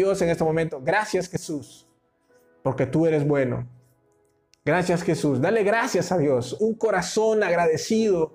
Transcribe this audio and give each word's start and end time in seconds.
Dios 0.00 0.22
en 0.22 0.30
este 0.30 0.44
momento, 0.44 0.80
gracias 0.82 1.28
Jesús, 1.28 1.86
porque 2.62 2.86
tú 2.86 3.04
eres 3.04 3.26
bueno. 3.26 3.68
Gracias 4.64 5.02
Jesús. 5.02 5.42
Dale 5.42 5.62
gracias 5.62 6.10
a 6.10 6.16
Dios. 6.16 6.56
Un 6.58 6.74
corazón 6.74 7.42
agradecido 7.42 8.32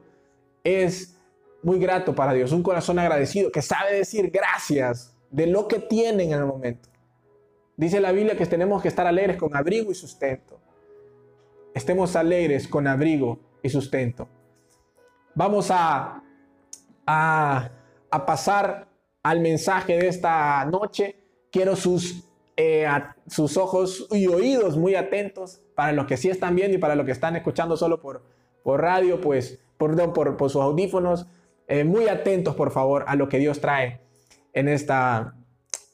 es 0.63 1.19
muy 1.63 1.79
grato 1.79 2.13
para 2.13 2.33
Dios. 2.33 2.51
Un 2.51 2.61
corazón 2.61 2.99
agradecido 2.99 3.51
que 3.51 3.63
sabe 3.63 3.95
decir 3.95 4.29
gracias 4.29 5.15
de 5.31 5.47
lo 5.47 5.67
que 5.67 5.79
tienen 5.79 6.33
en 6.33 6.39
el 6.39 6.45
momento. 6.45 6.89
Dice 7.77 7.99
la 7.99 8.11
Biblia 8.11 8.37
que 8.37 8.45
tenemos 8.45 8.83
que 8.83 8.87
estar 8.87 9.07
alegres 9.07 9.37
con 9.37 9.55
abrigo 9.55 9.91
y 9.91 9.95
sustento. 9.95 10.59
Estemos 11.73 12.15
alegres 12.15 12.67
con 12.67 12.85
abrigo 12.85 13.39
y 13.63 13.69
sustento. 13.69 14.29
Vamos 15.33 15.71
a, 15.71 16.21
a, 17.07 17.69
a 18.11 18.25
pasar 18.25 18.87
al 19.23 19.39
mensaje 19.39 19.97
de 19.97 20.07
esta 20.07 20.63
noche. 20.65 21.24
Quiero 21.55 21.77
sus, 21.77 22.25
eh, 22.57 22.85
sus 23.27 23.55
ojos 23.55 24.09
y 24.11 24.27
oídos 24.27 24.75
muy 24.75 24.95
atentos 24.95 25.61
para 25.73 25.93
los 25.93 26.05
que 26.05 26.17
sí 26.17 26.27
están 26.27 26.53
viendo 26.53 26.75
y 26.75 26.81
para 26.81 26.95
los 26.95 27.05
que 27.05 27.13
están 27.13 27.37
escuchando 27.37 27.77
solo 27.77 28.01
por, 28.01 28.23
por 28.61 28.81
radio, 28.81 29.21
pues, 29.21 29.57
perdón, 29.77 30.11
por, 30.11 30.35
por 30.35 30.49
sus 30.49 30.61
audífonos. 30.61 31.27
Eh, 31.69 31.85
muy 31.85 32.09
atentos, 32.09 32.55
por 32.55 32.71
favor, 32.71 33.05
a 33.07 33.15
lo 33.15 33.29
que 33.29 33.37
Dios 33.37 33.61
trae 33.61 34.01
en 34.51 34.67
esta, 34.67 35.33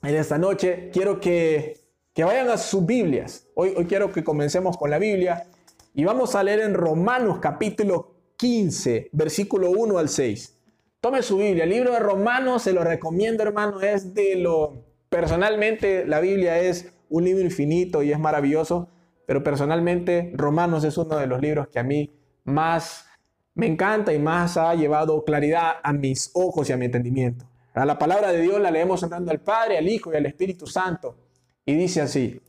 en 0.01 0.15
esta 0.15 0.39
noche. 0.39 0.89
Quiero 0.91 1.19
que, 1.19 1.77
que 2.11 2.23
vayan 2.23 2.49
a 2.49 2.57
sus 2.57 2.83
Biblias. 2.83 3.47
Hoy, 3.53 3.75
hoy 3.77 3.85
quiero 3.85 4.11
que 4.11 4.23
comencemos 4.23 4.77
con 4.77 4.89
la 4.89 4.97
Biblia 4.97 5.45
y 5.93 6.05
vamos 6.05 6.33
a 6.33 6.41
leer 6.41 6.61
en 6.61 6.73
Romanos 6.73 7.37
capítulo 7.39 8.15
15, 8.37 9.09
versículo 9.11 9.69
1 9.69 9.99
al 9.99 10.09
6. 10.09 10.57
Tome 10.99 11.21
su 11.21 11.37
Biblia. 11.37 11.65
El 11.65 11.69
libro 11.69 11.91
de 11.91 11.99
Romanos, 11.99 12.63
se 12.63 12.73
lo 12.73 12.83
recomiendo, 12.83 13.43
hermano, 13.43 13.79
es 13.79 14.15
de 14.15 14.37
lo... 14.37 14.89
Personalmente, 15.11 16.05
la 16.05 16.21
Biblia 16.21 16.57
es 16.57 16.93
un 17.09 17.25
libro 17.25 17.43
infinito 17.43 18.01
y 18.01 18.13
es 18.13 18.17
maravilloso, 18.17 18.87
pero 19.27 19.43
personalmente 19.43 20.31
Romanos 20.35 20.85
es 20.85 20.97
uno 20.97 21.17
de 21.17 21.27
los 21.27 21.41
libros 21.41 21.67
que 21.67 21.79
a 21.79 21.83
mí 21.83 22.17
más 22.45 23.07
me 23.53 23.67
encanta 23.67 24.13
y 24.13 24.19
más 24.19 24.55
ha 24.55 24.73
llevado 24.73 25.25
claridad 25.25 25.73
a 25.83 25.91
mis 25.91 26.31
ojos 26.33 26.69
y 26.69 26.71
a 26.71 26.77
mi 26.77 26.85
entendimiento. 26.85 27.45
A 27.73 27.85
la 27.85 27.99
palabra 27.99 28.31
de 28.31 28.39
Dios 28.39 28.61
la 28.61 28.71
leemos 28.71 29.03
entrando 29.03 29.31
al 29.31 29.41
Padre, 29.41 29.77
al 29.77 29.89
Hijo 29.89 30.13
y 30.13 30.15
al 30.15 30.27
Espíritu 30.27 30.65
Santo. 30.65 31.17
Y 31.65 31.75
dice 31.75 31.99
así. 31.99 32.41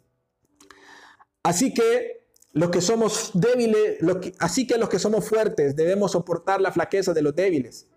Así 1.43 1.75
que 1.75 2.29
los 2.53 2.71
que 2.71 2.81
somos 2.81 3.33
débiles, 3.35 3.99
así 4.39 4.69
que 4.69 4.79
los 4.79 4.89
que 4.89 5.01
somos 5.01 5.29
fuertes 5.29 5.75
debemos 5.75 6.13
soportar 6.13 6.61
la 6.61 6.71
flaqueza 6.71 7.13
de 7.13 7.23
los 7.23 7.35
débiles 7.35 7.89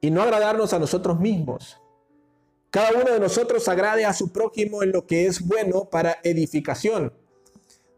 y 0.00 0.10
no 0.10 0.22
agradarnos 0.22 0.72
a 0.72 0.78
nosotros 0.78 1.20
mismos. 1.20 1.83
Cada 2.74 2.90
uno 2.90 3.12
de 3.12 3.20
nosotros 3.20 3.68
agrade 3.68 4.04
a 4.04 4.12
su 4.12 4.32
prójimo 4.32 4.82
en 4.82 4.90
lo 4.90 5.06
que 5.06 5.26
es 5.26 5.46
bueno 5.46 5.88
para 5.88 6.18
edificación. 6.24 7.12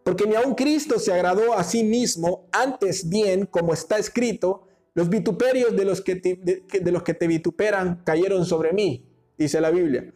Porque 0.04 0.26
ni 0.26 0.34
aun 0.34 0.54
Cristo 0.54 0.98
se 0.98 1.14
agradó 1.14 1.54
a 1.54 1.64
sí 1.64 1.82
mismo, 1.82 2.46
antes 2.52 3.08
bien, 3.08 3.46
como 3.46 3.72
está 3.72 3.96
escrito, 3.96 4.66
los 4.92 5.08
vituperios 5.08 5.74
de 5.74 5.86
los 5.86 6.02
que 6.02 6.16
te, 6.16 6.36
de, 6.36 6.92
los 6.92 7.02
que 7.02 7.14
te 7.14 7.26
vituperan 7.26 8.02
cayeron 8.04 8.44
sobre 8.44 8.74
mí, 8.74 9.08
dice 9.38 9.62
la 9.62 9.70
Biblia. 9.70 10.12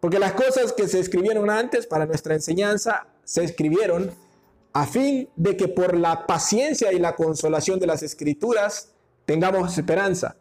Porque 0.00 0.18
las 0.18 0.32
cosas 0.32 0.72
que 0.72 0.88
se 0.88 0.98
escribieron 0.98 1.50
antes 1.50 1.86
para 1.86 2.06
nuestra 2.06 2.32
enseñanza 2.32 3.08
se 3.24 3.44
escribieron 3.44 4.10
a 4.72 4.86
fin 4.86 5.28
de 5.36 5.54
que 5.54 5.68
por 5.68 5.98
la 5.98 6.26
paciencia 6.26 6.94
y 6.94 6.98
la 6.98 7.14
consolación 7.14 7.78
de 7.78 7.88
las 7.88 8.02
escrituras 8.02 8.94
tengamos 9.26 9.76
esperanza. 9.76 10.38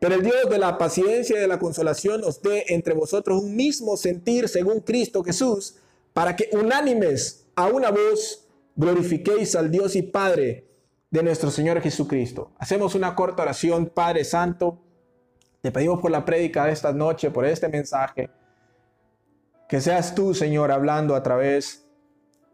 Pero 0.00 0.14
el 0.14 0.22
Dios 0.22 0.48
de 0.48 0.58
la 0.58 0.78
paciencia 0.78 1.36
y 1.36 1.40
de 1.40 1.48
la 1.48 1.58
consolación 1.58 2.22
os 2.24 2.40
dé 2.40 2.64
entre 2.68 2.94
vosotros 2.94 3.42
un 3.42 3.56
mismo 3.56 3.96
sentir 3.96 4.48
según 4.48 4.80
Cristo 4.80 5.24
Jesús, 5.24 5.76
para 6.12 6.36
que 6.36 6.48
unánimes 6.52 7.48
a 7.56 7.66
una 7.66 7.90
voz 7.90 8.48
glorifiquéis 8.76 9.56
al 9.56 9.70
Dios 9.70 9.96
y 9.96 10.02
Padre 10.02 10.68
de 11.10 11.22
nuestro 11.22 11.50
Señor 11.50 11.80
Jesucristo. 11.80 12.52
Hacemos 12.58 12.94
una 12.94 13.14
corta 13.14 13.42
oración, 13.42 13.86
Padre 13.86 14.24
Santo. 14.24 14.78
Te 15.60 15.72
pedimos 15.72 16.00
por 16.00 16.10
la 16.10 16.24
prédica 16.24 16.66
de 16.66 16.72
esta 16.72 16.92
noche, 16.92 17.30
por 17.30 17.44
este 17.44 17.68
mensaje, 17.68 18.30
que 19.68 19.80
seas 19.80 20.14
tú, 20.14 20.32
Señor, 20.34 20.70
hablando 20.70 21.16
a 21.16 21.22
través 21.22 21.88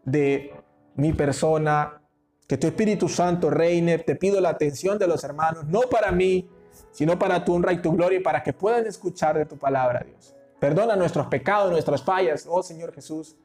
de 0.03 0.51
mi 0.95 1.13
persona, 1.13 2.01
que 2.47 2.57
tu 2.57 2.67
Espíritu 2.67 3.07
Santo 3.07 3.49
reine. 3.49 3.99
Te 3.99 4.15
pido 4.15 4.41
la 4.41 4.49
atención 4.49 4.97
de 4.97 5.07
los 5.07 5.23
hermanos, 5.23 5.65
no 5.65 5.81
para 5.81 6.11
mí, 6.11 6.49
sino 6.95 7.19
para 7.19 7.43
tu 7.43 7.53
honra 7.53 7.73
y 7.73 7.81
tu 7.81 7.91
gloria, 7.91 8.19
y 8.19 8.23
para 8.23 8.41
que 8.41 8.53
puedan 8.53 8.87
escuchar 8.87 9.37
de 9.37 9.45
tu 9.45 9.57
palabra, 9.57 10.03
Dios. 10.03 10.33
Perdona 10.59 10.95
nuestros 10.95 11.27
pecados, 11.27 11.69
nuestras 11.69 12.01
fallas, 12.01 12.47
oh 12.49 12.63
Señor 12.63 12.93
Jesús. 12.93 13.35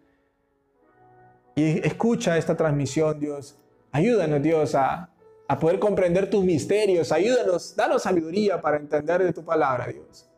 Y 1.56 1.84
escucha 1.87 2.39
esta 2.39 2.56
transmisión, 2.56 3.19
Dios, 3.19 3.60
Ayúdanos, 3.93 4.41
Dios, 4.41 4.75
a, 4.75 5.10
poder 5.60 5.81
comprender 5.81 6.31
tus 6.31 6.44
misterios. 6.44 7.10
Ayúdanos, 7.10 7.75
danos 7.75 8.03
sabiduría 8.03 8.60
para 8.60 8.77
entender 8.77 9.22
de 9.25 9.33
tu 9.33 9.44
palabra, 9.44 9.89
Dios. 9.89 10.28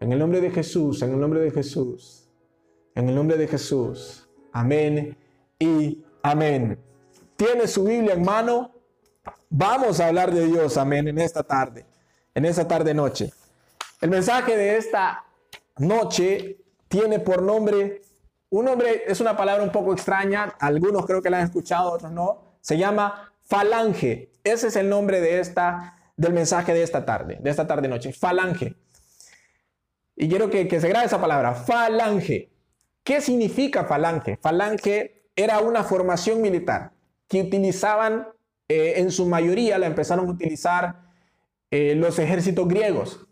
En 0.00 0.12
el 0.12 0.18
nombre 0.18 0.40
de 0.40 0.50
Jesús, 0.50 1.00
en 1.02 1.12
el 1.12 1.20
nombre 1.20 1.40
de 1.40 1.50
Jesús, 1.50 2.28
en 2.94 3.08
el 3.08 3.14
nombre 3.14 3.36
de 3.36 3.46
Jesús. 3.46 4.28
Amén 4.52 5.16
y 5.58 6.02
amén. 6.22 6.78
¿Tiene 7.36 7.68
su 7.68 7.84
Biblia 7.84 8.14
en 8.14 8.24
mano? 8.24 8.72
Vamos 9.48 10.00
a 10.00 10.08
hablar 10.08 10.32
de 10.32 10.46
Dios, 10.46 10.76
amén, 10.76 11.06
en 11.06 11.18
esta 11.18 11.42
tarde, 11.42 11.86
en 12.38 12.44
esta 12.44 12.68
tarde 12.68 12.94
noche. 12.94 13.32
El 14.00 14.10
mensaje 14.10 14.56
de 14.56 14.76
esta 14.76 15.24
noche 15.76 16.58
tiene 16.86 17.18
por 17.18 17.42
nombre, 17.42 18.00
un 18.50 18.64
nombre 18.64 19.02
es 19.08 19.20
una 19.20 19.36
palabra 19.36 19.64
un 19.64 19.72
poco 19.72 19.92
extraña, 19.92 20.54
algunos 20.60 21.04
creo 21.04 21.20
que 21.20 21.30
la 21.30 21.38
han 21.38 21.46
escuchado, 21.46 21.90
otros 21.90 22.12
no, 22.12 22.58
se 22.60 22.78
llama 22.78 23.34
falange. 23.42 24.30
Ese 24.44 24.68
es 24.68 24.76
el 24.76 24.88
nombre 24.88 25.20
de 25.20 25.40
esta, 25.40 26.12
del 26.16 26.32
mensaje 26.32 26.72
de 26.72 26.84
esta 26.84 27.04
tarde, 27.04 27.38
de 27.40 27.50
esta 27.50 27.66
tarde 27.66 27.88
noche. 27.88 28.12
Falange. 28.12 28.76
Y 30.14 30.28
quiero 30.28 30.48
que, 30.48 30.68
se 30.80 30.88
grabe 30.88 31.06
esa 31.06 31.20
palabra, 31.20 31.54
falange. 31.54 32.52
¿Qué 33.02 33.20
significa 33.20 33.84
falange? 33.84 34.36
Falange 34.36 35.24
era 35.34 35.58
una 35.58 35.82
formación 35.82 36.40
militar 36.40 36.92
que 37.26 37.42
utilizaban, 37.42 38.28
eh, 38.68 38.94
en 38.98 39.10
su 39.10 39.26
mayoría 39.26 39.76
la 39.76 39.86
empezaron 39.86 40.28
a 40.28 40.30
utilizar 40.30 41.07
eh, 41.70 41.94
los 41.94 42.18
ejércitos 42.18 42.66
griegos. 42.68 43.26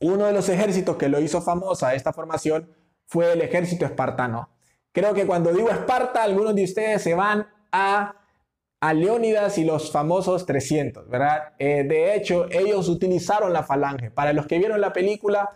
Uno 0.00 0.26
de 0.26 0.32
los 0.32 0.48
ejércitos 0.48 0.96
que 0.96 1.08
lo 1.08 1.20
hizo 1.20 1.40
famosa 1.42 1.94
esta 1.94 2.12
formación 2.12 2.68
fue 3.06 3.32
el 3.32 3.40
ejército 3.40 3.84
espartano. 3.84 4.48
Creo 4.92 5.14
que 5.14 5.26
cuando 5.26 5.52
digo 5.52 5.70
Esparta, 5.70 6.22
algunos 6.22 6.54
de 6.54 6.64
ustedes 6.64 7.02
se 7.02 7.14
van 7.14 7.46
a 7.70 8.16
a 8.82 8.94
Leónidas 8.94 9.58
y 9.58 9.64
los 9.64 9.92
famosos 9.92 10.44
300, 10.44 11.08
¿verdad? 11.08 11.52
Eh, 11.60 11.84
de 11.84 12.16
hecho, 12.16 12.48
ellos 12.50 12.88
utilizaron 12.88 13.52
la 13.52 13.62
falange. 13.62 14.10
Para 14.10 14.32
los 14.32 14.48
que 14.48 14.58
vieron 14.58 14.80
la 14.80 14.92
película, 14.92 15.50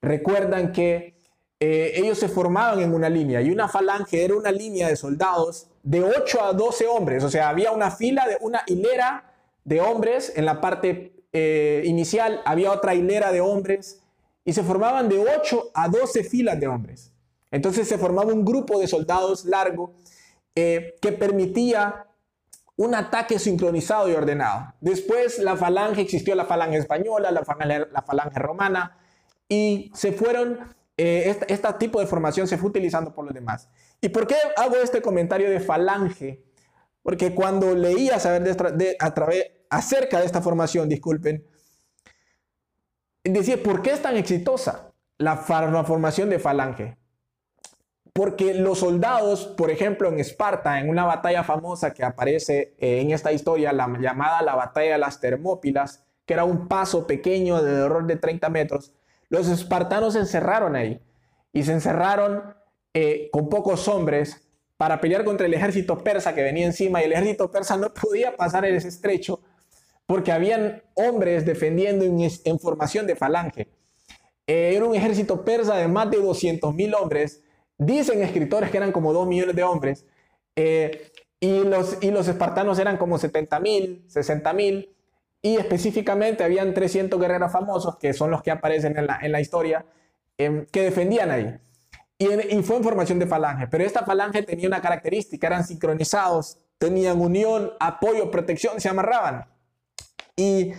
recuerdan 0.00 0.72
que 0.72 1.14
eh, 1.60 1.92
ellos 1.96 2.18
se 2.18 2.30
formaban 2.30 2.80
en 2.80 2.94
una 2.94 3.10
línea 3.10 3.42
y 3.42 3.50
una 3.50 3.68
falange 3.68 4.24
era 4.24 4.34
una 4.34 4.50
línea 4.50 4.88
de 4.88 4.96
soldados 4.96 5.68
de 5.82 6.02
8 6.02 6.42
a 6.42 6.52
12 6.54 6.86
hombres. 6.86 7.22
O 7.22 7.28
sea, 7.28 7.50
había 7.50 7.70
una 7.70 7.90
fila, 7.90 8.26
de 8.26 8.38
una 8.40 8.62
hilera 8.66 9.30
de 9.62 9.82
hombres 9.82 10.32
en 10.34 10.46
la 10.46 10.62
parte 10.62 11.19
eh, 11.32 11.82
inicial, 11.84 12.40
había 12.44 12.72
otra 12.72 12.94
hilera 12.94 13.32
de 13.32 13.40
hombres 13.40 14.02
y 14.44 14.52
se 14.52 14.62
formaban 14.62 15.08
de 15.08 15.18
8 15.18 15.70
a 15.74 15.88
12 15.88 16.24
filas 16.24 16.58
de 16.58 16.66
hombres. 16.66 17.12
Entonces 17.50 17.88
se 17.88 17.98
formaba 17.98 18.32
un 18.32 18.44
grupo 18.44 18.78
de 18.78 18.86
soldados 18.86 19.44
largo 19.44 19.94
que 20.54 21.16
permitía 21.18 22.06
un 22.80 22.94
ataque 22.94 23.38
sincronizado 23.38 24.08
y 24.08 24.14
ordenado. 24.14 24.72
Después 24.80 25.38
la 25.38 25.54
falange, 25.54 26.00
existió 26.00 26.34
la 26.34 26.46
falange 26.46 26.78
española, 26.78 27.30
la 27.30 27.44
falange, 27.44 27.86
la 27.92 28.00
falange 28.00 28.38
romana, 28.38 28.96
y 29.46 29.92
se 29.94 30.12
fueron, 30.12 30.58
eh, 30.96 31.36
este, 31.46 31.72
tipo 31.74 32.00
de 32.00 32.06
formación 32.06 32.48
se 32.48 32.56
fue 32.56 32.70
utilizando 32.70 33.12
por 33.12 33.26
los 33.26 33.34
demás. 33.34 33.68
¿Y 34.00 34.08
por 34.08 34.26
qué 34.26 34.36
hago 34.56 34.76
este 34.76 35.02
comentario 35.02 35.50
de 35.50 35.60
falange? 35.60 36.42
Porque 37.02 37.34
cuando 37.34 37.74
leía 37.74 38.18
saber 38.18 38.44
de, 38.44 38.96
a 38.98 39.12
través, 39.12 39.44
acerca 39.70 40.18
de 40.18 40.26
esta 40.26 40.42
formación, 40.42 40.88
disculpen, 40.88 41.46
decía, 43.24 43.62
¿por 43.62 43.82
qué 43.82 43.92
es 43.92 44.02
tan 44.02 44.16
exitosa 44.16 44.92
la 45.16 45.36
formación 45.36 46.28
de 46.28 46.38
falange? 46.38 46.98
Porque 48.12 48.54
los 48.54 48.80
soldados, 48.80 49.46
por 49.46 49.70
ejemplo, 49.70 50.08
en 50.08 50.18
Esparta, 50.18 50.80
en 50.80 50.90
una 50.90 51.04
batalla 51.04 51.44
famosa 51.44 51.94
que 51.94 52.04
aparece 52.04 52.74
eh, 52.78 53.00
en 53.00 53.12
esta 53.12 53.32
historia, 53.32 53.72
la 53.72 53.88
llamada 54.00 54.42
la 54.42 54.56
batalla 54.56 54.92
de 54.92 54.98
las 54.98 55.20
Termópilas, 55.20 56.04
que 56.26 56.34
era 56.34 56.44
un 56.44 56.66
paso 56.66 57.06
pequeño 57.06 57.62
de 57.62 57.84
error 57.84 58.06
de 58.06 58.16
30 58.16 58.48
metros, 58.50 58.92
los 59.28 59.48
espartanos 59.48 60.14
se 60.14 60.18
encerraron 60.18 60.74
ahí 60.74 61.00
y 61.52 61.62
se 61.62 61.72
encerraron 61.72 62.54
eh, 62.92 63.30
con 63.32 63.48
pocos 63.48 63.86
hombres 63.86 64.48
para 64.76 65.00
pelear 65.00 65.24
contra 65.24 65.46
el 65.46 65.54
ejército 65.54 65.98
persa 65.98 66.34
que 66.34 66.42
venía 66.42 66.66
encima 66.66 67.00
y 67.00 67.04
el 67.04 67.12
ejército 67.12 67.50
persa 67.50 67.76
no 67.76 67.94
podía 67.94 68.36
pasar 68.36 68.64
en 68.64 68.74
ese 68.74 68.88
estrecho 68.88 69.40
porque 70.10 70.32
habían 70.32 70.82
hombres 70.94 71.46
defendiendo 71.46 72.04
en, 72.04 72.58
formación 72.58 73.06
de 73.06 73.14
falange. 73.14 73.68
Eh, 74.44 74.72
era 74.74 74.84
un 74.84 74.96
ejército 74.96 75.44
persa 75.44 75.76
de 75.76 75.86
más 75.86 76.10
de 76.10 76.16
200 76.16 76.74
mil 76.74 76.92
hombres 76.94 77.44
Dicen 77.78 78.20
escritores 78.20 78.72
que 78.72 78.76
eran 78.76 78.90
como 78.90 79.12
2 79.12 79.28
millones 79.28 79.54
de 79.54 79.62
hombres 79.62 80.04
eh, 80.56 81.12
y, 81.38 81.60
los, 81.60 81.96
y 82.00 82.08
espartanos 82.08 82.80
eran 82.80 82.96
como 82.96 83.18
70 83.18 83.60
mil, 83.60 84.04
60 84.08 84.52
mil 84.52 84.96
y 85.40 85.56
específicamente 85.56 86.42
habían 86.42 86.74
300 86.74 87.20
guerreros 87.20 87.52
famosos, 87.52 87.96
que 87.96 88.12
son 88.12 88.32
los 88.32 88.42
que 88.42 88.50
aparecen 88.50 88.98
en 88.98 89.06
la, 89.06 89.20
en 89.22 89.30
la 89.30 89.40
historia, 89.40 89.86
em, 90.38 90.66
que 90.72 90.82
defendían 90.82 91.30
ahí. 91.30 91.56
Y, 92.18 92.56
y, 92.56 92.62
fue 92.64 92.78
en 92.78 92.82
formación 92.82 93.20
de 93.20 93.28
falange, 93.28 93.68
pero 93.68 93.84
esta 93.84 94.04
falange 94.04 94.42
tenía 94.42 94.66
una 94.66 94.82
característica, 94.82 95.46
eran 95.46 95.64
sincronizados, 95.64 96.58
tenían 96.78 97.20
unión, 97.20 97.74
apoyo, 97.78 98.28
protección, 98.28 98.80
se 98.80 98.88
amarraban. 98.88 99.46
Y, 100.40 100.72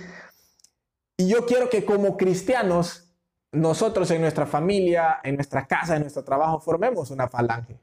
yo 1.19 1.45
quiero 1.45 1.69
que 1.69 1.85
como 1.85 2.17
cristianos 2.17 3.13
nosotros 3.51 4.09
en 4.09 4.21
nuestra 4.21 4.47
familia, 4.47 5.19
en 5.23 5.35
nuestra 5.35 5.67
casa, 5.67 5.95
en 5.95 6.01
nuestro 6.01 6.23
trabajo, 6.23 6.59
formemos 6.59 7.11
una 7.11 7.29
falange. 7.29 7.79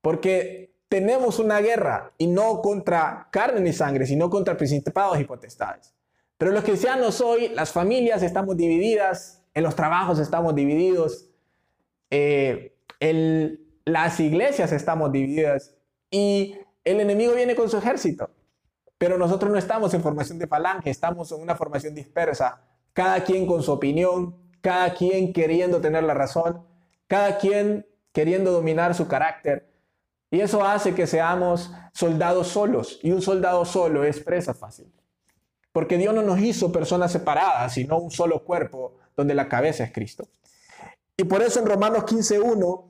Porque 0.00 0.74
tenemos 0.88 1.38
una 1.38 1.60
guerra 1.60 2.12
y 2.18 2.26
no 2.26 2.60
contra 2.60 3.28
carne 3.30 3.60
ni 3.60 3.72
sangre, 3.72 4.04
sino 4.04 4.28
contra 4.28 4.56
principados 4.56 5.20
y 5.20 5.24
potestades. 5.24 5.94
Pero 6.36 6.50
los 6.50 6.64
cristianos 6.64 7.20
hoy, 7.20 7.50
las 7.50 7.70
familias 7.70 8.24
estamos 8.24 8.56
divididas, 8.56 9.44
en 9.54 9.62
los 9.62 9.76
trabajos 9.76 10.18
estamos 10.18 10.56
divididos, 10.56 11.30
eh, 12.10 12.74
las 13.84 14.18
iglesias 14.18 14.72
estamos 14.72 15.12
divididas 15.12 15.76
y 16.10 16.58
el 16.82 16.98
enemigo 16.98 17.32
viene 17.34 17.54
con 17.54 17.70
su 17.70 17.78
ejército. 17.78 18.28
Pero 18.98 19.18
nosotros 19.18 19.50
no 19.50 19.58
estamos 19.58 19.92
en 19.94 20.02
formación 20.02 20.38
de 20.38 20.46
falange, 20.46 20.90
estamos 20.90 21.30
en 21.32 21.40
una 21.40 21.56
formación 21.56 21.94
dispersa, 21.94 22.62
cada 22.92 23.24
quien 23.24 23.46
con 23.46 23.62
su 23.62 23.72
opinión, 23.72 24.36
cada 24.60 24.94
quien 24.94 25.32
queriendo 25.32 25.80
tener 25.80 26.04
la 26.04 26.14
razón, 26.14 26.64
cada 27.06 27.38
quien 27.38 27.86
queriendo 28.12 28.52
dominar 28.52 28.94
su 28.94 29.08
carácter. 29.08 29.68
Y 30.30 30.40
eso 30.40 30.64
hace 30.64 30.94
que 30.94 31.06
seamos 31.06 31.70
soldados 31.92 32.48
solos. 32.48 32.98
Y 33.02 33.12
un 33.12 33.22
soldado 33.22 33.64
solo 33.64 34.04
es 34.04 34.20
presa 34.20 34.54
fácil. 34.54 34.92
Porque 35.72 35.98
Dios 35.98 36.14
no 36.14 36.22
nos 36.22 36.40
hizo 36.40 36.72
personas 36.72 37.12
separadas, 37.12 37.74
sino 37.74 37.98
un 37.98 38.10
solo 38.10 38.44
cuerpo 38.44 38.96
donde 39.16 39.34
la 39.34 39.48
cabeza 39.48 39.84
es 39.84 39.92
Cristo. 39.92 40.26
Y 41.16 41.24
por 41.24 41.42
eso 41.42 41.60
en 41.60 41.66
Romanos 41.66 42.04
15.1, 42.04 42.84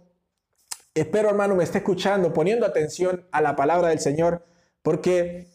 espero 0.95 1.29
hermano 1.29 1.55
me 1.55 1.65
esté 1.65 1.79
escuchando, 1.79 2.33
poniendo 2.33 2.65
atención 2.65 3.27
a 3.33 3.41
la 3.41 3.57
palabra 3.57 3.89
del 3.89 4.01
Señor, 4.01 4.47
porque 4.83 5.49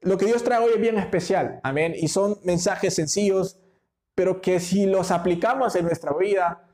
lo 0.00 0.16
que 0.16 0.26
Dios 0.26 0.44
trae 0.44 0.62
hoy 0.64 0.72
es 0.74 0.80
bien 0.80 0.98
especial. 0.98 1.60
Amén. 1.62 1.94
Y 1.96 2.08
son 2.08 2.38
mensajes 2.44 2.94
sencillos, 2.94 3.58
pero 4.14 4.40
que 4.40 4.60
si 4.60 4.86
los 4.86 5.10
aplicamos 5.10 5.74
en 5.76 5.84
nuestra 5.84 6.12
vida, 6.12 6.68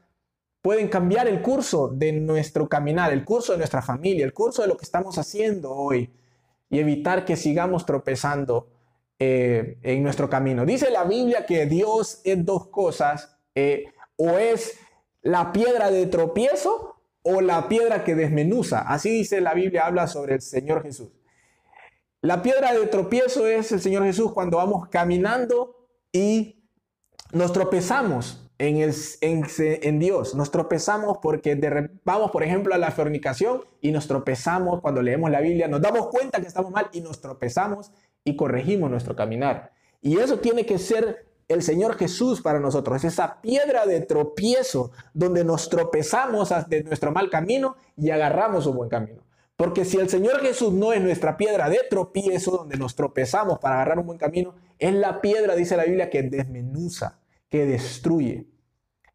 pueden 0.62 0.88
cambiar 0.88 1.28
el 1.28 1.42
curso 1.42 1.88
de 1.88 2.12
nuestro 2.12 2.68
caminar, 2.68 3.12
el 3.12 3.24
curso 3.24 3.52
de 3.52 3.58
nuestra 3.58 3.82
familia, 3.82 4.24
el 4.24 4.32
curso 4.32 4.62
de 4.62 4.68
lo 4.68 4.76
que 4.76 4.84
estamos 4.84 5.18
haciendo 5.18 5.70
hoy 5.70 6.10
y 6.70 6.78
evitar 6.78 7.24
que 7.24 7.36
sigamos 7.36 7.84
tropezando 7.84 8.68
eh, 9.18 9.78
en 9.82 10.02
nuestro 10.02 10.28
camino. 10.28 10.64
Dice 10.64 10.90
la 10.90 11.04
Biblia 11.04 11.46
que 11.46 11.66
Dios 11.66 12.20
es 12.24 12.44
dos 12.44 12.68
cosas, 12.68 13.36
eh, 13.54 13.84
o 14.16 14.38
es 14.38 14.78
la 15.22 15.52
piedra 15.52 15.90
de 15.90 16.06
tropiezo 16.06 16.96
o 17.22 17.40
la 17.40 17.68
piedra 17.68 18.04
que 18.04 18.14
desmenuza. 18.14 18.80
Así 18.80 19.10
dice 19.10 19.40
la 19.40 19.54
Biblia, 19.54 19.86
habla 19.86 20.06
sobre 20.06 20.34
el 20.34 20.40
Señor 20.40 20.82
Jesús. 20.82 21.10
La 22.24 22.40
piedra 22.40 22.72
de 22.72 22.86
tropiezo 22.86 23.46
es 23.46 23.70
el 23.70 23.82
Señor 23.82 24.04
Jesús 24.04 24.32
cuando 24.32 24.56
vamos 24.56 24.88
caminando 24.88 25.76
y 26.10 26.64
nos 27.32 27.52
tropezamos 27.52 28.48
en, 28.56 29.98
Dios, 29.98 30.34
nos 30.34 30.50
tropezamos 30.50 31.18
porque 31.18 31.54
vamos, 32.02 32.30
por 32.30 32.42
ejemplo, 32.42 32.74
a 32.74 32.78
la 32.78 32.92
fornicación 32.92 33.60
y 33.82 33.90
nos 33.90 34.08
tropezamos 34.08 34.80
cuando 34.80 35.02
leemos 35.02 35.30
la 35.30 35.42
Biblia, 35.42 35.68
nos 35.68 35.82
damos 35.82 36.06
cuenta 36.06 36.40
que 36.40 36.46
estamos 36.46 36.70
mal 36.70 36.88
y 36.92 37.02
nos 37.02 37.20
tropezamos 37.20 37.92
y 38.24 38.36
corregimos 38.36 38.90
nuestro 38.90 39.14
caminar. 39.14 39.72
Y 40.00 40.16
eso 40.16 40.38
tiene 40.38 40.64
que 40.64 40.78
ser 40.78 41.26
el 41.46 41.62
Señor 41.62 41.98
Jesús 41.98 42.40
para 42.40 42.58
nosotros, 42.58 43.04
esa 43.04 43.42
piedra 43.42 43.84
de 43.84 44.00
tropiezo 44.00 44.92
donde 45.12 45.44
nos 45.44 45.68
tropezamos 45.68 46.54
de 46.70 46.84
nuestro 46.84 47.12
mal 47.12 47.28
camino 47.28 47.76
y 47.98 48.08
agarramos 48.08 48.64
un 48.64 48.76
buen 48.76 48.88
camino. 48.88 49.24
Porque 49.56 49.84
si 49.84 49.98
el 49.98 50.08
Señor 50.08 50.40
Jesús 50.40 50.72
no 50.72 50.92
es 50.92 51.00
nuestra 51.00 51.36
piedra 51.36 51.68
de 51.68 51.80
tropiezo, 51.88 52.50
donde 52.52 52.76
nos 52.76 52.96
tropezamos 52.96 53.58
para 53.60 53.76
agarrar 53.76 53.98
un 54.00 54.06
buen 54.06 54.18
camino, 54.18 54.54
es 54.78 54.92
la 54.92 55.20
piedra, 55.20 55.54
dice 55.54 55.76
la 55.76 55.84
Biblia, 55.84 56.10
que 56.10 56.22
desmenuza, 56.22 57.20
que 57.48 57.64
destruye. 57.64 58.48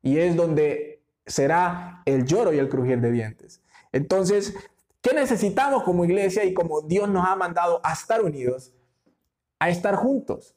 Y 0.02 0.18
es 0.18 0.36
donde 0.36 1.04
será 1.26 2.02
el 2.06 2.26
lloro 2.26 2.54
y 2.54 2.58
el 2.58 2.70
crujir 2.70 3.02
de 3.02 3.12
dientes. 3.12 3.62
Entonces, 3.92 4.56
¿qué 5.02 5.14
necesitamos 5.14 5.84
como 5.84 6.06
iglesia 6.06 6.46
y 6.46 6.54
como 6.54 6.82
Dios 6.82 7.10
nos 7.10 7.28
ha 7.28 7.36
mandado 7.36 7.82
a 7.84 7.94
estar 7.94 8.24
unidos? 8.24 8.74
A 9.60 9.70
estar 9.70 9.96
juntos. 9.96 10.56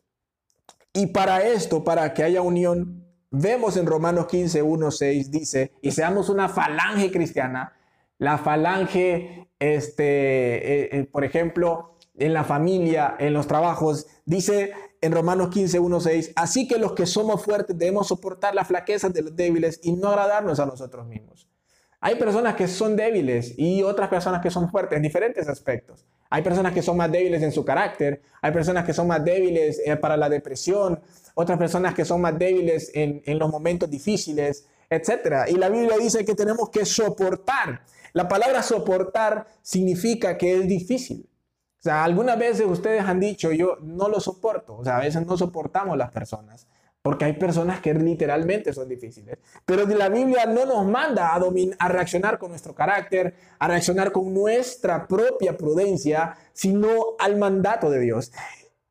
Y 0.92 1.08
para 1.08 1.42
esto, 1.42 1.82
para 1.82 2.12
que 2.14 2.22
haya 2.22 2.42
unión, 2.42 3.04
vemos 3.30 3.76
en 3.76 3.86
Romanos 3.86 4.26
15, 4.26 4.62
1, 4.62 4.90
6, 4.90 5.30
dice, 5.30 5.72
y 5.80 5.90
seamos 5.90 6.28
una 6.28 6.48
falange 6.48 7.10
cristiana, 7.10 7.72
la 8.18 8.38
falange, 8.38 9.48
este, 9.62 10.04
eh, 10.04 10.88
eh, 10.92 11.04
por 11.04 11.24
ejemplo, 11.24 11.94
en 12.18 12.32
la 12.32 12.42
familia, 12.42 13.14
en 13.18 13.32
los 13.32 13.46
trabajos, 13.46 14.06
dice 14.24 14.72
en 15.00 15.12
Romanos 15.12 15.50
15, 15.50 15.78
1, 15.78 16.00
6, 16.00 16.32
así 16.34 16.66
que 16.66 16.78
los 16.78 16.92
que 16.92 17.06
somos 17.06 17.44
fuertes 17.44 17.78
debemos 17.78 18.08
soportar 18.08 18.54
las 18.54 18.66
flaquezas 18.66 19.12
de 19.12 19.22
los 19.22 19.36
débiles 19.36 19.78
y 19.82 19.92
no 19.92 20.08
agradarnos 20.08 20.58
a 20.58 20.66
nosotros 20.66 21.06
mismos. 21.06 21.48
Hay 22.00 22.16
personas 22.16 22.56
que 22.56 22.66
son 22.66 22.96
débiles 22.96 23.54
y 23.56 23.84
otras 23.84 24.08
personas 24.08 24.42
que 24.42 24.50
son 24.50 24.68
fuertes 24.68 24.96
en 24.96 25.02
diferentes 25.02 25.48
aspectos. 25.48 26.04
Hay 26.28 26.42
personas 26.42 26.72
que 26.72 26.82
son 26.82 26.96
más 26.96 27.12
débiles 27.12 27.42
en 27.42 27.52
su 27.52 27.64
carácter, 27.64 28.20
hay 28.40 28.50
personas 28.50 28.84
que 28.84 28.92
son 28.92 29.06
más 29.06 29.24
débiles 29.24 29.80
eh, 29.84 29.96
para 29.96 30.16
la 30.16 30.28
depresión, 30.28 31.00
otras 31.34 31.56
personas 31.56 31.94
que 31.94 32.04
son 32.04 32.20
más 32.20 32.36
débiles 32.36 32.90
en, 32.94 33.22
en 33.24 33.38
los 33.38 33.48
momentos 33.48 33.88
difíciles, 33.88 34.66
etc. 34.94 35.48
Y 35.48 35.54
la 35.54 35.68
Biblia 35.68 35.96
dice 35.98 36.24
que 36.24 36.34
tenemos 36.34 36.70
que 36.70 36.84
soportar 36.84 37.82
la 38.12 38.28
palabra 38.28 38.62
soportar 38.62 39.46
significa 39.62 40.36
que 40.36 40.58
es 40.58 40.68
difícil. 40.68 41.28
O 41.80 41.82
sea, 41.82 42.04
algunas 42.04 42.38
veces 42.38 42.66
ustedes 42.66 43.02
han 43.02 43.18
dicho, 43.18 43.50
yo 43.52 43.76
no 43.80 44.08
lo 44.08 44.20
soporto. 44.20 44.76
O 44.76 44.84
sea, 44.84 44.98
a 44.98 45.00
veces 45.00 45.26
no 45.26 45.36
soportamos 45.36 45.96
las 45.96 46.10
personas. 46.10 46.66
Porque 47.00 47.24
hay 47.24 47.32
personas 47.32 47.80
que 47.80 47.92
literalmente 47.94 48.72
son 48.72 48.88
difíciles. 48.88 49.38
Pero 49.64 49.86
la 49.86 50.08
Biblia 50.08 50.46
no 50.46 50.64
nos 50.66 50.86
manda 50.86 51.34
a, 51.34 51.40
a 51.78 51.88
reaccionar 51.88 52.38
con 52.38 52.50
nuestro 52.50 52.74
carácter, 52.74 53.34
a 53.58 53.66
reaccionar 53.66 54.12
con 54.12 54.32
nuestra 54.32 55.08
propia 55.08 55.56
prudencia, 55.56 56.36
sino 56.52 57.16
al 57.18 57.36
mandato 57.36 57.90
de 57.90 57.98
Dios. 57.98 58.30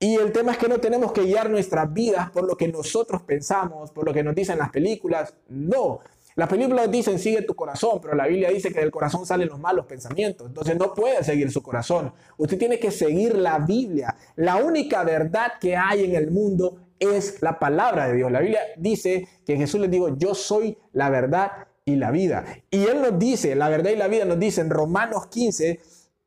Y 0.01 0.15
el 0.15 0.31
tema 0.31 0.53
es 0.53 0.57
que 0.57 0.67
no 0.67 0.79
tenemos 0.79 1.11
que 1.11 1.21
guiar 1.21 1.47
nuestras 1.51 1.93
vidas 1.93 2.31
por 2.31 2.43
lo 2.43 2.57
que 2.57 2.67
nosotros 2.67 3.21
pensamos, 3.21 3.91
por 3.91 4.03
lo 4.03 4.11
que 4.11 4.23
nos 4.23 4.33
dicen 4.33 4.57
las 4.57 4.71
películas. 4.71 5.35
No, 5.47 5.99
las 6.35 6.49
películas 6.49 6.89
dicen 6.89 7.19
sigue 7.19 7.43
tu 7.43 7.53
corazón, 7.53 7.99
pero 8.01 8.15
la 8.15 8.25
Biblia 8.25 8.49
dice 8.49 8.73
que 8.73 8.79
del 8.79 8.89
corazón 8.89 9.27
salen 9.27 9.49
los 9.49 9.59
malos 9.59 9.85
pensamientos. 9.85 10.47
Entonces 10.47 10.75
no 10.75 10.95
puede 10.95 11.23
seguir 11.23 11.51
su 11.51 11.61
corazón. 11.61 12.13
Usted 12.37 12.57
tiene 12.57 12.79
que 12.79 12.89
seguir 12.89 13.35
la 13.37 13.59
Biblia. 13.59 14.15
La 14.37 14.55
única 14.55 15.03
verdad 15.03 15.53
que 15.61 15.77
hay 15.77 16.03
en 16.03 16.15
el 16.15 16.31
mundo 16.31 16.77
es 16.99 17.39
la 17.43 17.59
palabra 17.59 18.07
de 18.07 18.15
Dios. 18.15 18.31
La 18.31 18.39
Biblia 18.39 18.61
dice 18.77 19.27
que 19.45 19.55
Jesús 19.55 19.81
les 19.81 19.91
dijo, 19.91 20.17
yo 20.17 20.33
soy 20.33 20.79
la 20.93 21.11
verdad 21.11 21.51
y 21.85 21.95
la 21.95 22.09
vida. 22.09 22.43
Y 22.71 22.85
Él 22.85 23.03
nos 23.03 23.19
dice, 23.19 23.53
la 23.53 23.69
verdad 23.69 23.91
y 23.91 23.97
la 23.97 24.07
vida 24.07 24.25
nos 24.25 24.39
dice 24.39 24.61
en 24.61 24.71
Romanos 24.71 25.27
15, 25.27 25.79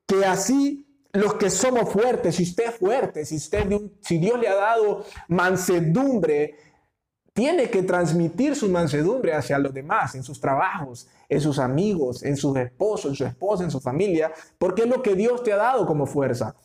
que 0.06 0.24
así 0.24 0.83
los 1.14 1.34
que 1.34 1.48
somos 1.48 1.90
fuertes, 1.90 2.34
si 2.34 2.42
usted 2.42 2.70
es 2.70 2.74
fuerte, 2.74 3.24
si, 3.24 3.36
usted, 3.36 3.66
si 4.00 4.18
Dios 4.18 4.38
le 4.38 4.48
ha 4.48 4.56
dado 4.56 5.04
mansedumbre, 5.28 6.56
tiene 7.32 7.70
que 7.70 7.84
transmitir 7.84 8.56
su 8.56 8.68
mansedumbre 8.68 9.32
hacia 9.32 9.58
los 9.58 9.72
demás, 9.72 10.16
en 10.16 10.24
sus 10.24 10.40
trabajos, 10.40 11.08
en 11.28 11.40
sus 11.40 11.60
amigos, 11.60 12.24
en 12.24 12.36
sus 12.36 12.56
esposos, 12.56 13.12
en 13.12 13.16
su 13.16 13.24
esposa, 13.24 13.62
en 13.62 13.70
su 13.70 13.80
familia, 13.80 14.32
porque 14.58 14.82
es 14.82 14.88
lo 14.88 15.02
que 15.02 15.14
Dios 15.14 15.42
te 15.44 15.52
ha 15.52 15.56
dado 15.56 15.86
como 15.86 16.06
fuerza. 16.06 16.56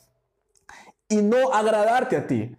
Y 1.08 1.18
no 1.18 1.53
agradarte 1.53 2.18
a 2.18 2.25
ti. 2.25 2.56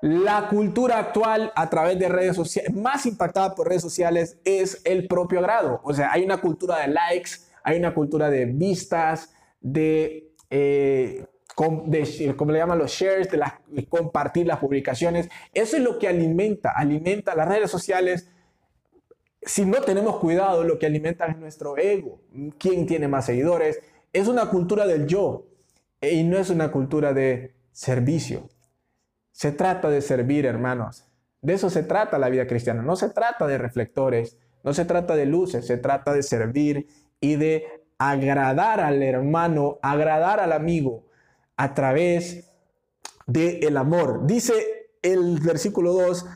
La 0.00 0.48
cultura 0.48 0.98
actual 0.98 1.52
a 1.54 1.68
través 1.68 1.98
de 1.98 2.08
redes 2.08 2.36
sociales, 2.36 2.74
más 2.74 3.04
impactada 3.04 3.54
por 3.54 3.68
redes 3.68 3.82
sociales, 3.82 4.38
es 4.44 4.80
el 4.84 5.06
propio 5.06 5.40
agrado. 5.40 5.80
O 5.84 5.92
sea, 5.92 6.12
hay 6.12 6.24
una 6.24 6.40
cultura 6.40 6.78
de 6.78 6.88
likes, 6.88 7.30
hay 7.62 7.78
una 7.78 7.94
cultura 7.94 8.28
de 8.30 8.46
vistas, 8.46 9.30
de 9.60 10.33
eh, 10.56 11.26
de, 11.86 12.34
como 12.36 12.52
le 12.52 12.58
llaman 12.58 12.78
los 12.78 12.92
shares, 12.92 13.28
de, 13.28 13.86
compartir 13.88 14.46
las 14.46 14.58
publicaciones. 14.60 15.28
Eso 15.52 15.76
es 15.76 15.82
lo 15.82 15.98
que 15.98 16.06
alimenta, 16.06 16.70
alimenta 16.70 17.34
las 17.34 17.48
redes 17.48 17.72
sociales. 17.72 18.30
Si 19.42 19.66
no 19.66 19.80
tenemos 19.80 20.18
cuidado, 20.18 20.62
lo 20.62 20.78
que 20.78 20.86
alimenta 20.86 21.26
es 21.26 21.36
nuestro 21.36 21.76
ego. 21.76 22.20
¿Quién 22.56 22.86
tiene 22.86 23.08
más 23.08 23.26
seguidores? 23.26 23.80
Es 24.12 24.28
una 24.28 24.48
cultura 24.48 24.86
del 24.86 25.08
yo 25.08 25.48
y 26.00 26.22
no 26.22 26.38
es 26.38 26.50
una 26.50 26.70
cultura 26.70 27.12
de 27.12 27.56
servicio. 27.72 28.48
Se 29.32 29.50
trata 29.50 29.90
de 29.90 30.02
servir, 30.02 30.46
hermanos. 30.46 31.08
De 31.42 31.54
eso 31.54 31.68
se 31.68 31.82
trata 31.82 32.16
la 32.16 32.28
vida 32.28 32.46
cristiana. 32.46 32.82
No 32.82 32.94
se 32.94 33.10
trata 33.10 33.48
de 33.48 33.58
reflectores, 33.58 34.38
no 34.62 34.72
se 34.72 34.84
trata 34.84 35.16
de 35.16 35.26
luces, 35.26 35.66
se 35.66 35.78
trata 35.78 36.12
de 36.12 36.22
servir 36.22 36.86
y 37.20 37.34
de 37.34 37.83
agradar 37.98 38.80
al 38.80 39.02
hermano, 39.02 39.78
agradar 39.82 40.40
al 40.40 40.52
amigo 40.52 41.04
a 41.56 41.74
través 41.74 42.50
del 43.26 43.64
el 43.64 43.76
amor. 43.76 44.26
Dice 44.26 44.54
el 45.02 45.38
versículo 45.40 45.92
2 45.92 46.26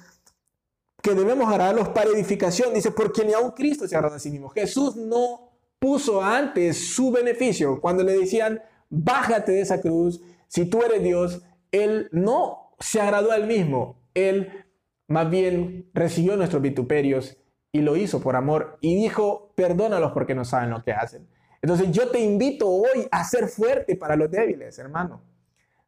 que 1.03 1.15
debemos 1.15 1.49
agradarlos 1.49 1.89
para 1.91 2.11
edificación. 2.11 2.75
Dice, 2.75 2.91
porque 2.91 3.25
ni 3.25 3.33
aun 3.33 3.53
Cristo 3.53 3.87
se 3.87 3.97
agrada 3.97 4.17
a 4.17 4.21
sí 4.21 4.31
mismo. 4.31 4.49
Jesús 4.49 4.97
no 4.97 5.53
puso 5.79 6.23
antes 6.23 6.95
su 6.95 7.11
beneficio. 7.11 7.81
Cuando 7.81 8.03
le 8.03 8.19
decían, 8.19 8.61
bájate 8.91 9.53
de 9.53 9.61
esa 9.61 9.81
cruz, 9.81 10.21
si 10.49 10.67
tú 10.67 10.83
eres 10.83 11.03
Dios, 11.03 11.43
Él 11.71 12.09
no 12.13 12.75
se 12.81 13.01
agradó 13.01 13.31
a 13.31 13.37
Él 13.37 13.47
mismo. 13.47 14.01
Él 14.15 14.65
más 15.07 15.31
bien 15.31 15.89
recibió 15.95 16.37
nuestros 16.37 16.63
vituperios 16.63 17.37
y 17.73 17.81
lo 17.81 17.97
hizo 17.97 18.21
por 18.21 18.37
amor 18.37 18.79
y 18.81 18.95
dijo, 18.97 19.53
perdónalos 19.55 20.13
porque 20.13 20.35
no 20.35 20.45
saben 20.45 20.71
lo 20.71 20.83
que 20.83 20.93
hacen. 20.93 21.29
Entonces 21.61 21.91
yo 21.91 22.11
te 22.11 22.21
invito 22.21 22.69
hoy 22.69 23.07
a 23.11 23.25
ser 23.25 23.49
fuerte 23.49 23.97
para 23.97 24.17
los 24.17 24.31
débiles, 24.31 24.79
hermano. 24.79 25.23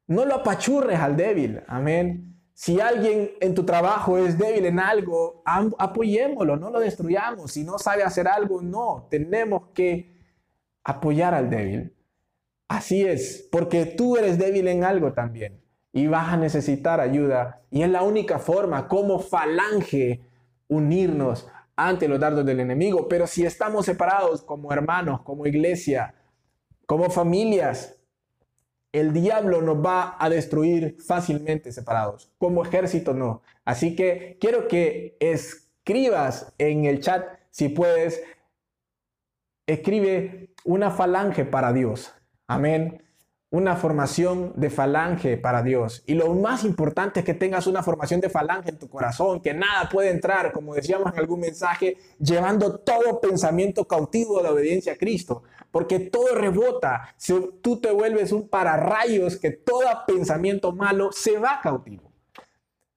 No 0.07 0.25
lo 0.25 0.35
apachurres 0.35 0.99
al 0.99 1.17
débil, 1.17 1.63
amén. 1.69 2.37
Si 2.53 2.81
alguien 2.81 3.31
en 3.41 3.55
tu 3.55 3.65
trabajo 3.65 4.19
es 4.19 4.37
débil 4.37 4.67
en 4.67 4.81
algo, 4.81 5.43
apoyémoslo, 5.79 6.57
no 6.57 6.71
lo 6.71 6.81
destruyamos. 6.81 7.53
Si 7.53 7.65
no 7.65 7.79
sabe 7.79 8.03
hacer 8.03 8.29
algo, 8.29 8.61
no. 8.61 9.07
Tenemos 9.11 9.69
que 9.73 10.15
apoyar 10.85 11.33
al 11.33 11.49
débil. 11.49 11.95
Así 12.69 13.03
es, 13.03 13.49
porque 13.51 13.87
tú 13.87 14.17
eres 14.17 14.39
débil 14.39 14.69
en 14.69 14.85
algo 14.85 15.13
también 15.13 15.61
y 15.93 16.07
vas 16.07 16.33
a 16.33 16.37
necesitar 16.37 17.01
ayuda. 17.01 17.63
Y 17.71 17.83
es 17.83 17.89
la 17.89 18.03
única 18.03 18.39
forma 18.39 18.89
como 18.89 19.19
falange 19.19 20.21
unirnos 20.69 21.49
ante 21.89 22.09
los 22.09 22.21
dardos 22.21 22.45
del 22.45 22.61
enemigo. 22.61 23.09
Pero 23.09 23.27
si 23.27 23.45
estamos 23.45 23.87
separados 23.87 24.43
como 24.43 24.73
hermanos, 24.73 25.23
como 25.23 25.47
iglesia, 25.47 26.15
como 26.87 27.11
familias, 27.11 27.97
el 28.93 29.13
diablo 29.13 29.63
nos 29.63 29.85
va 29.85 30.17
a 30.19 30.29
destruir 30.29 30.97
fácilmente 31.01 31.73
separados. 31.73 32.33
Como 32.39 32.65
ejército 32.65 33.15
no. 33.15 33.43
Así 33.65 33.95
que 33.95 34.37
quiero 34.41 34.69
que 34.69 35.17
escribas 35.21 36.53
en 36.59 36.85
el 36.85 37.01
chat, 37.01 37.25
si 37.51 37.69
puedes, 37.69 38.23
escribe 39.67 40.55
una 40.65 40.91
falange 40.91 41.45
para 41.45 41.73
Dios. 41.73 42.13
Amén 42.47 43.10
una 43.51 43.75
formación 43.77 44.53
de 44.55 44.71
falange 44.71 45.37
para 45.37 45.63
Dios. 45.63 46.05
Y 46.07 46.15
lo 46.15 46.33
más 46.35 46.65
importante 46.65 47.21
es 47.21 47.27
que 47.27 47.35
tengas 47.35 47.67
una 47.67 47.83
formación 47.83 48.21
de 48.21 48.31
falange 48.31 48.71
en 48.71 48.79
tu 48.79 48.89
corazón, 48.89 49.41
que 49.41 49.53
nada 49.53 49.89
puede 49.89 50.11
entrar, 50.11 50.53
como 50.53 50.75
decíamos 50.75 51.13
en 51.13 51.19
algún 51.19 51.41
mensaje, 51.41 51.97
llevando 52.19 52.79
todo 52.79 53.21
pensamiento 53.21 53.87
cautivo 53.87 54.39
a 54.39 54.45
la 54.45 54.53
obediencia 54.53 54.93
a 54.93 54.97
Cristo. 54.97 55.43
Porque 55.73 55.99
todo 55.99 56.35
rebota. 56.35 57.15
Si 57.17 57.35
tú 57.61 57.81
te 57.81 57.91
vuelves 57.91 58.33
un 58.33 58.49
pararrayos, 58.49 59.37
que 59.37 59.51
todo 59.51 59.85
pensamiento 60.07 60.73
malo 60.73 61.11
se 61.13 61.39
va 61.39 61.61
cautivo. 61.63 62.13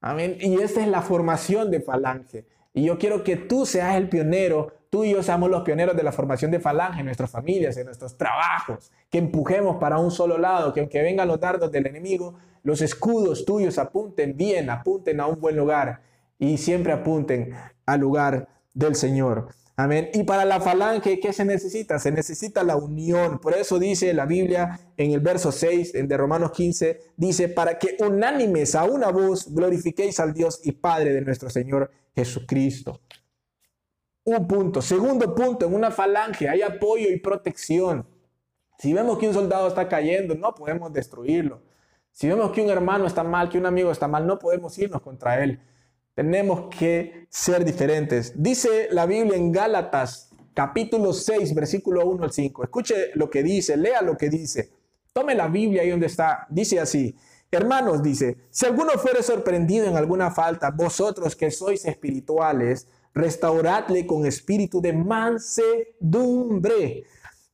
Amén. 0.01 0.37
Y 0.39 0.59
esta 0.61 0.81
es 0.81 0.87
la 0.87 1.01
formación 1.01 1.71
de 1.71 1.81
falange. 1.81 2.45
Y 2.73 2.85
yo 2.85 2.97
quiero 2.97 3.23
que 3.23 3.37
tú 3.37 3.65
seas 3.65 3.95
el 3.95 4.09
pionero 4.09 4.73
tú 4.93 5.03
y 5.03 5.09
yo 5.09 5.23
seamos 5.23 5.49
los 5.49 5.63
pioneros 5.63 5.95
de 5.95 6.03
la 6.03 6.11
formación 6.11 6.51
de 6.51 6.59
falange 6.59 6.99
en 6.99 7.07
nuestras 7.07 7.31
familias, 7.31 7.75
en 7.77 7.87
nuestros 7.87 8.15
trabajos, 8.15 8.91
que 9.09 9.17
empujemos 9.17 9.77
para 9.77 9.97
un 9.97 10.11
solo 10.11 10.37
lado, 10.37 10.71
que 10.71 10.81
aunque 10.81 11.01
vengan 11.01 11.27
los 11.27 11.39
dardos 11.39 11.71
del 11.71 11.87
enemigo, 11.87 12.35
los 12.61 12.79
escudos 12.79 13.43
tuyos 13.43 13.79
apunten 13.79 14.37
bien, 14.37 14.69
apunten 14.69 15.19
a 15.19 15.25
un 15.25 15.41
buen 15.41 15.55
lugar 15.55 16.01
y 16.37 16.59
siempre 16.59 16.93
apunten 16.93 17.55
al 17.87 18.01
lugar 18.01 18.47
del 18.75 18.93
Señor. 18.93 19.47
Amén. 19.75 20.11
Y 20.13 20.25
para 20.25 20.45
la 20.45 20.61
falange, 20.61 21.19
¿qué 21.19 21.33
se 21.33 21.43
necesita? 21.43 21.97
Se 21.97 22.11
necesita 22.11 22.63
la 22.63 22.75
unión. 22.75 23.39
Por 23.39 23.55
eso 23.55 23.79
dice 23.79 24.13
la 24.13 24.27
Biblia 24.27 24.79
en 24.95 25.09
el 25.09 25.21
verso 25.21 25.51
6 25.51 26.07
de 26.07 26.17
Romanos 26.17 26.51
15, 26.51 26.99
dice, 27.17 27.49
para 27.49 27.79
que 27.79 27.97
unánimes 27.99 28.75
a 28.75 28.83
una 28.83 29.09
voz 29.09 29.51
glorifiquéis 29.51 30.19
al 30.19 30.35
Dios 30.35 30.59
y 30.63 30.73
Padre 30.73 31.13
de 31.13 31.21
nuestro 31.21 31.49
Señor 31.49 31.89
Jesucristo. 32.15 33.01
Un 34.25 34.47
punto. 34.47 34.81
Segundo 34.81 35.35
punto, 35.35 35.65
en 35.65 35.73
una 35.73 35.91
falange 35.91 36.47
hay 36.47 36.61
apoyo 36.61 37.09
y 37.09 37.19
protección. 37.19 38.07
Si 38.77 38.93
vemos 38.93 39.17
que 39.17 39.27
un 39.27 39.33
soldado 39.33 39.67
está 39.67 39.87
cayendo, 39.87 40.35
no 40.35 40.55
podemos 40.55 40.91
destruirlo. 40.93 41.61
Si 42.11 42.27
vemos 42.27 42.51
que 42.51 42.61
un 42.61 42.69
hermano 42.69 43.05
está 43.05 43.23
mal, 43.23 43.49
que 43.49 43.57
un 43.57 43.65
amigo 43.65 43.91
está 43.91 44.07
mal, 44.07 44.25
no 44.25 44.39
podemos 44.39 44.77
irnos 44.77 45.01
contra 45.01 45.43
él. 45.43 45.59
Tenemos 46.13 46.69
que 46.69 47.27
ser 47.29 47.65
diferentes. 47.65 48.33
Dice 48.41 48.87
la 48.91 49.05
Biblia 49.05 49.35
en 49.35 49.51
Gálatas 49.51 50.29
capítulo 50.53 51.11
6, 51.11 51.55
versículo 51.55 52.05
1 52.05 52.23
al 52.23 52.31
5. 52.31 52.63
Escuche 52.63 53.11
lo 53.15 53.29
que 53.29 53.43
dice, 53.43 53.75
lea 53.75 54.01
lo 54.01 54.15
que 54.15 54.29
dice. 54.29 54.71
Tome 55.11 55.35
la 55.35 55.47
Biblia 55.47 55.81
ahí 55.81 55.89
donde 55.89 56.05
está. 56.07 56.45
Dice 56.49 56.79
así. 56.79 57.15
Hermanos, 57.51 58.01
dice, 58.01 58.37
si 58.49 58.65
alguno 58.65 58.91
fuere 58.93 59.21
sorprendido 59.21 59.85
en 59.85 59.95
alguna 59.95 60.31
falta, 60.31 60.71
vosotros 60.71 61.35
que 61.35 61.51
sois 61.51 61.85
espirituales, 61.85 62.87
restauradle 63.13 64.07
con 64.07 64.25
espíritu 64.25 64.81
de 64.81 64.93
mansedumbre, 64.93 67.03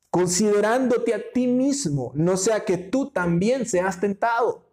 considerándote 0.09 1.13
a 1.13 1.21
ti 1.33 1.47
mismo, 1.47 2.11
no 2.15 2.37
sea 2.37 2.63
que 2.65 2.77
tú 2.77 3.11
también 3.11 3.65
seas 3.65 3.99
tentado. 3.99 4.63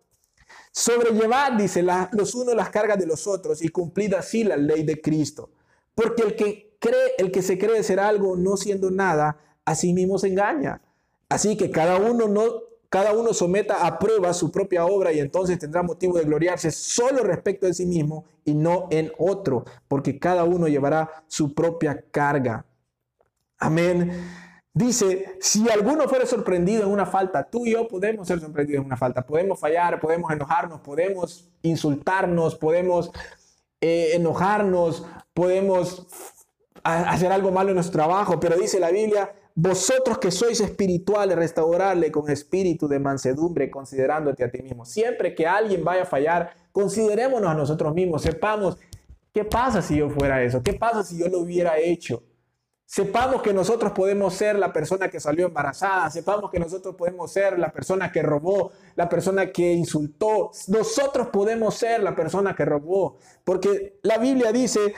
Sobrellevad, 0.72 1.52
dice, 1.52 1.84
los 2.12 2.34
unos 2.34 2.54
las 2.54 2.70
cargas 2.70 2.98
de 2.98 3.06
los 3.06 3.26
otros 3.26 3.62
y 3.62 3.68
cumplid 3.68 4.14
así 4.14 4.44
la 4.44 4.56
ley 4.56 4.84
de 4.84 5.00
Cristo. 5.00 5.50
Porque 5.94 6.22
el 6.22 6.36
que 6.36 6.76
cree, 6.78 7.14
el 7.18 7.32
que 7.32 7.42
se 7.42 7.58
cree 7.58 7.82
ser 7.82 7.98
algo 7.98 8.36
no 8.36 8.58
siendo 8.58 8.90
nada, 8.90 9.38
a 9.64 9.74
sí 9.74 9.94
mismo 9.94 10.18
se 10.18 10.28
engaña. 10.28 10.82
Así 11.28 11.56
que 11.56 11.70
cada 11.70 11.96
uno 11.96 12.28
no 12.28 12.65
cada 12.88 13.12
uno 13.12 13.32
someta 13.32 13.86
a 13.86 13.98
prueba 13.98 14.32
su 14.32 14.50
propia 14.50 14.86
obra 14.86 15.12
y 15.12 15.20
entonces 15.20 15.58
tendrá 15.58 15.82
motivo 15.82 16.18
de 16.18 16.24
gloriarse 16.24 16.70
solo 16.70 17.22
respecto 17.22 17.66
de 17.66 17.74
sí 17.74 17.86
mismo 17.86 18.24
y 18.44 18.54
no 18.54 18.88
en 18.90 19.12
otro, 19.18 19.64
porque 19.88 20.18
cada 20.18 20.44
uno 20.44 20.68
llevará 20.68 21.24
su 21.26 21.54
propia 21.54 22.04
carga. 22.10 22.64
Amén. 23.58 24.12
Dice, 24.72 25.38
si 25.40 25.68
alguno 25.70 26.06
fuera 26.06 26.26
sorprendido 26.26 26.82
en 26.82 26.90
una 26.90 27.06
falta, 27.06 27.48
tú 27.48 27.64
y 27.64 27.72
yo 27.72 27.88
podemos 27.88 28.28
ser 28.28 28.40
sorprendidos 28.40 28.80
en 28.80 28.86
una 28.86 28.96
falta, 28.96 29.26
podemos 29.26 29.58
fallar, 29.58 29.98
podemos 29.98 30.30
enojarnos, 30.30 30.80
podemos 30.80 31.48
insultarnos, 31.62 32.56
podemos 32.56 33.10
eh, 33.80 34.10
enojarnos, 34.12 35.06
podemos 35.32 36.06
hacer 36.82 37.32
algo 37.32 37.50
malo 37.50 37.70
en 37.70 37.76
nuestro 37.76 37.94
trabajo, 37.94 38.38
pero 38.38 38.56
dice 38.56 38.78
la 38.78 38.90
Biblia, 38.90 39.32
vosotros 39.58 40.18
que 40.18 40.30
sois 40.30 40.60
espirituales, 40.60 41.34
restaurarle 41.34 42.12
con 42.12 42.30
espíritu 42.30 42.86
de 42.86 42.98
mansedumbre, 42.98 43.70
considerándote 43.70 44.44
a 44.44 44.50
ti 44.50 44.62
mismo. 44.62 44.84
Siempre 44.84 45.34
que 45.34 45.46
alguien 45.46 45.82
vaya 45.82 46.02
a 46.02 46.06
fallar, 46.06 46.54
considerémonos 46.72 47.50
a 47.50 47.54
nosotros 47.54 47.94
mismos, 47.94 48.20
sepamos, 48.20 48.76
¿qué 49.32 49.44
pasa 49.44 49.80
si 49.80 49.96
yo 49.96 50.10
fuera 50.10 50.42
eso? 50.42 50.62
¿Qué 50.62 50.74
pasa 50.74 51.02
si 51.02 51.18
yo 51.18 51.28
lo 51.28 51.38
hubiera 51.38 51.78
hecho? 51.78 52.22
Sepamos 52.84 53.40
que 53.40 53.54
nosotros 53.54 53.92
podemos 53.92 54.34
ser 54.34 54.56
la 54.56 54.74
persona 54.74 55.08
que 55.08 55.20
salió 55.20 55.46
embarazada, 55.46 56.10
sepamos 56.10 56.50
que 56.50 56.60
nosotros 56.60 56.94
podemos 56.94 57.32
ser 57.32 57.58
la 57.58 57.72
persona 57.72 58.12
que 58.12 58.22
robó, 58.22 58.72
la 58.94 59.08
persona 59.08 59.50
que 59.50 59.72
insultó, 59.72 60.50
nosotros 60.68 61.28
podemos 61.28 61.74
ser 61.74 62.02
la 62.02 62.14
persona 62.14 62.54
que 62.54 62.66
robó, 62.66 63.16
porque 63.42 63.98
la 64.02 64.18
Biblia 64.18 64.52
dice, 64.52 64.94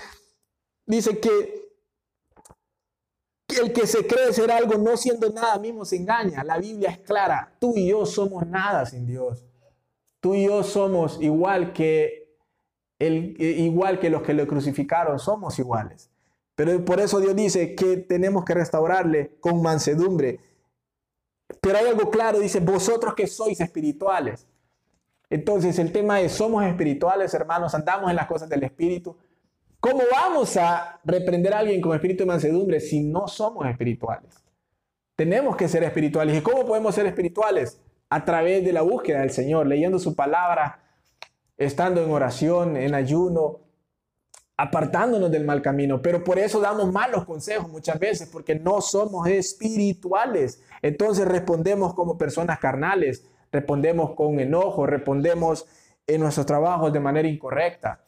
dice 0.85 1.19
que 1.21 1.68
el 3.57 3.73
que 3.73 3.87
se 3.87 4.07
cree 4.07 4.33
ser 4.33 4.51
algo 4.51 4.75
no 4.75 4.97
siendo 4.97 5.31
nada 5.31 5.59
mismo 5.59 5.85
se 5.85 5.97
engaña. 5.97 6.45
La 6.45 6.59
Biblia 6.59 6.91
es 6.91 6.99
clara. 6.99 7.55
Tú 7.59 7.75
y 7.77 7.89
yo 7.89 8.05
somos 8.05 8.47
nada 8.47 8.85
sin 8.87 9.07
Dios. 9.07 9.45
Tú 10.21 10.35
y 10.35 10.47
yo 10.47 10.63
somos 10.63 11.19
igual 11.21 11.73
que, 11.73 12.37
el, 12.99 13.41
igual 13.41 13.99
que 13.99 14.11
los 14.11 14.23
que 14.23 14.35
lo 14.35 14.47
crucificaron. 14.47 15.19
Somos 15.19 15.59
iguales. 15.59 16.11
Pero 16.55 16.85
por 16.85 17.01
eso 17.01 17.21
Dios 17.21 17.35
dice 17.37 17.75
que 17.75 17.97
tenemos 17.99 18.45
que 18.45 18.55
restaurarle 18.55 19.37
con 19.41 19.63
mansedumbre. 19.63 20.41
Pero 21.61 21.79
hay 21.79 21.87
algo 21.87 22.11
claro, 22.11 22.41
dice, 22.41 22.61
vosotros 22.61 23.15
que 23.15 23.27
sois 23.27 23.61
espirituales. 23.61 24.47
Entonces 25.31 25.79
el 25.79 25.93
tema 25.93 26.21
es, 26.21 26.33
somos 26.33 26.65
espirituales, 26.65 27.33
hermanos, 27.35 27.75
andamos 27.75 28.11
en 28.11 28.17
las 28.17 28.27
cosas 28.27 28.49
del 28.49 28.65
Espíritu. 28.65 29.17
¿Cómo 29.81 30.03
vamos 30.11 30.57
a 30.57 31.01
reprender 31.05 31.55
a 31.55 31.61
alguien 31.61 31.81
con 31.81 31.95
espíritu 31.95 32.25
de 32.25 32.27
mansedumbre 32.27 32.81
si 32.81 33.05
no 33.05 33.29
somos 33.29 33.65
espirituales? 33.69 34.45
Tenemos 35.15 35.57
que 35.57 35.69
ser 35.69 35.85
espirituales. 35.85 36.37
¿Y 36.37 36.41
cómo 36.41 36.67
podemos 36.67 36.97
ser 36.97 37.07
espirituales? 37.07 37.81
A 38.11 38.25
través 38.25 38.65
de 38.65 38.73
la 38.73 38.83
búsqueda 38.83 39.21
del 39.21 39.31
Señor, 39.31 39.69
leyendo 39.69 40.01
su 40.01 40.17
palabra, 40.17 40.83
estando 41.57 42.03
en 42.03 42.11
oración, 42.11 42.77
en 42.77 42.93
ayuno, 42.95 43.61
apartándonos 44.57 45.31
del 45.31 45.45
mal 45.45 45.63
camino. 45.63 46.03
Pero 46.03 46.25
por 46.25 46.41
eso 46.41 46.61
damos 46.61 46.93
malos 46.93 47.25
consejos 47.25 47.69
muchas 47.69 48.01
veces, 48.01 48.29
porque 48.29 48.57
no 48.57 48.81
somos 48.81 49.29
espirituales. 49.29 50.61
Entonces 50.83 51.27
respondemos 51.29 51.95
como 51.95 52.19
personas 52.19 52.59
carnales, 52.59 53.25
respondemos 53.53 54.17
con 54.17 54.41
enojo, 54.41 54.87
respondemos 54.87 55.67
en 56.05 56.21
nuestros 56.21 56.47
trabajos 56.47 56.93
de 56.93 56.99
manera 56.99 57.29
incorrecta. 57.29 58.03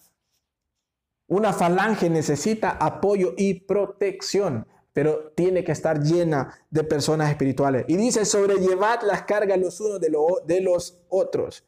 Una 1.31 1.53
falange 1.53 2.11
necesita 2.11 2.71
apoyo 2.71 3.35
y 3.37 3.55
protección. 3.61 4.67
pero 4.93 5.31
tiene 5.37 5.63
que 5.63 5.71
estar 5.71 6.03
llena 6.03 6.53
de 6.69 6.83
personas 6.83 7.31
espirituales. 7.31 7.85
Y 7.87 7.97
dice, 7.97 8.25
sobrellevad 8.25 9.03
las 9.03 9.23
cargas 9.23 9.57
los 9.57 9.81
unos 9.81 10.01
de, 10.01 10.11
de 10.45 10.61
los 10.61 10.99
otros. 11.09 11.65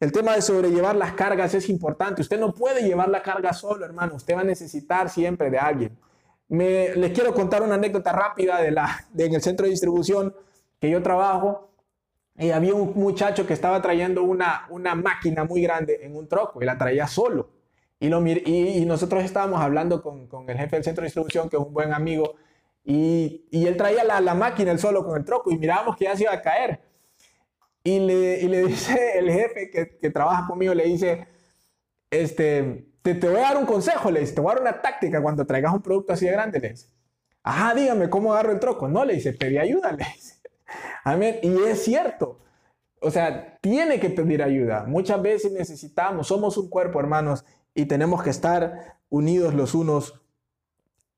El 0.00 0.10
tema 0.10 0.34
de 0.34 0.42
sobrellevar 0.42 0.96
las 0.96 1.12
cargas 1.12 1.54
es 1.54 1.68
importante. 1.68 2.22
Usted 2.22 2.40
no 2.40 2.52
puede 2.52 2.82
llevar 2.82 3.08
la 3.08 3.22
carga 3.22 3.52
solo, 3.52 3.84
hermano. 3.84 4.16
Usted 4.16 4.34
va 4.34 4.40
a 4.40 4.44
necesitar 4.44 5.08
siempre 5.08 5.48
de 5.50 5.58
alguien. 5.58 5.96
Me, 6.48 6.96
les 6.96 7.12
quiero 7.12 7.32
contar 7.32 7.62
una 7.62 7.76
anécdota 7.76 8.12
rápida 8.12 8.60
de 8.60 8.72
la, 8.72 9.06
en 9.16 9.34
el 9.34 9.40
centro 9.40 9.64
de 9.64 9.70
distribución 9.70 10.34
que 10.80 10.90
yo 10.90 11.00
trabajo. 11.00 11.70
Y 12.36 12.50
había 12.50 12.74
un 12.74 12.92
muchacho 12.96 13.46
que 13.46 13.52
estaba 13.54 13.80
trayendo 13.80 14.24
una, 14.24 14.66
una 14.70 14.96
máquina 14.96 15.44
muy 15.44 15.62
grande 15.62 16.00
en 16.02 16.16
un 16.16 16.26
troco 16.26 16.60
y 16.60 16.66
la 16.66 16.76
traía 16.76 17.06
solo. 17.06 17.55
Y, 17.98 18.08
lo, 18.08 18.26
y, 18.26 18.84
nosotros 18.86 19.24
estábamos 19.24 19.60
hablando 19.60 20.02
con, 20.02 20.26
con, 20.26 20.48
el 20.50 20.58
jefe 20.58 20.76
del 20.76 20.84
centro 20.84 21.02
de 21.02 21.06
distribución, 21.06 21.48
que 21.48 21.56
es 21.56 21.62
un 21.62 21.72
buen 21.72 21.94
amigo, 21.94 22.34
y, 22.84 23.46
y 23.50 23.66
él 23.66 23.76
traía 23.76 24.04
la, 24.04 24.20
la, 24.20 24.34
máquina 24.34 24.70
él 24.70 24.78
solo 24.78 25.04
con 25.04 25.16
el 25.16 25.24
troco 25.24 25.50
y 25.50 25.58
mirábamos 25.58 25.96
que 25.96 26.04
ya 26.04 26.14
se 26.14 26.24
iba 26.24 26.32
a 26.32 26.42
caer. 26.42 26.80
Y 27.82 28.00
le, 28.00 28.40
y 28.40 28.48
le 28.48 28.64
dice 28.66 29.18
el 29.18 29.30
jefe 29.30 29.70
que, 29.70 29.98
que, 29.98 30.10
trabaja 30.10 30.46
conmigo, 30.46 30.74
le 30.74 30.84
dice, 30.84 31.26
este, 32.10 32.86
te, 33.02 33.14
te, 33.14 33.28
voy 33.28 33.38
a 33.38 33.42
dar 33.42 33.56
un 33.56 33.66
consejo, 33.66 34.10
le 34.10 34.20
dice, 34.20 34.34
te 34.34 34.40
voy 34.40 34.52
a 34.52 34.54
dar 34.54 34.62
una 34.62 34.82
táctica 34.82 35.22
cuando 35.22 35.46
traigas 35.46 35.72
un 35.72 35.82
producto 35.82 36.12
así 36.12 36.26
de 36.26 36.32
grande, 36.32 36.60
le 36.60 36.70
dice. 36.70 36.88
Ajá, 37.42 37.74
dígame, 37.74 38.10
¿cómo 38.10 38.32
agarro 38.32 38.52
el 38.52 38.60
troco? 38.60 38.88
No, 38.88 39.04
le 39.04 39.14
dice, 39.14 39.32
pedí 39.32 39.56
ayuda, 39.56 39.92
le 39.98 40.04
dice. 40.04 40.36
Amén. 41.04 41.38
Y 41.42 41.56
es 41.62 41.84
cierto. 41.84 42.40
O 43.00 43.10
sea, 43.10 43.58
tiene 43.60 44.00
que 44.00 44.10
pedir 44.10 44.42
ayuda. 44.42 44.84
Muchas 44.84 45.22
veces 45.22 45.52
necesitamos, 45.52 46.26
somos 46.26 46.56
un 46.56 46.68
cuerpo, 46.68 46.98
hermanos, 46.98 47.44
y 47.76 47.86
tenemos 47.86 48.22
que 48.22 48.30
estar 48.30 48.98
unidos 49.10 49.54
los 49.54 49.74
unos 49.74 50.20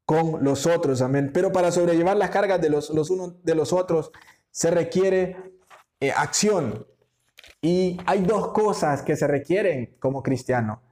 con 0.04 0.44
los 0.44 0.66
otros. 0.66 1.00
Amén. 1.00 1.30
Pero 1.32 1.52
para 1.52 1.70
sobrellevar 1.70 2.16
las 2.16 2.30
cargas 2.30 2.60
de 2.60 2.68
los, 2.68 2.90
los 2.90 3.10
unos 3.10 3.42
de 3.44 3.54
los 3.54 3.72
otros 3.72 4.10
se 4.50 4.70
requiere 4.70 5.36
eh, 6.00 6.10
acción. 6.10 6.86
Y 7.62 7.98
hay 8.06 8.22
dos 8.22 8.48
cosas 8.48 9.02
que 9.02 9.16
se 9.16 9.26
requieren 9.26 9.96
como 10.00 10.22
cristiano. 10.22 10.82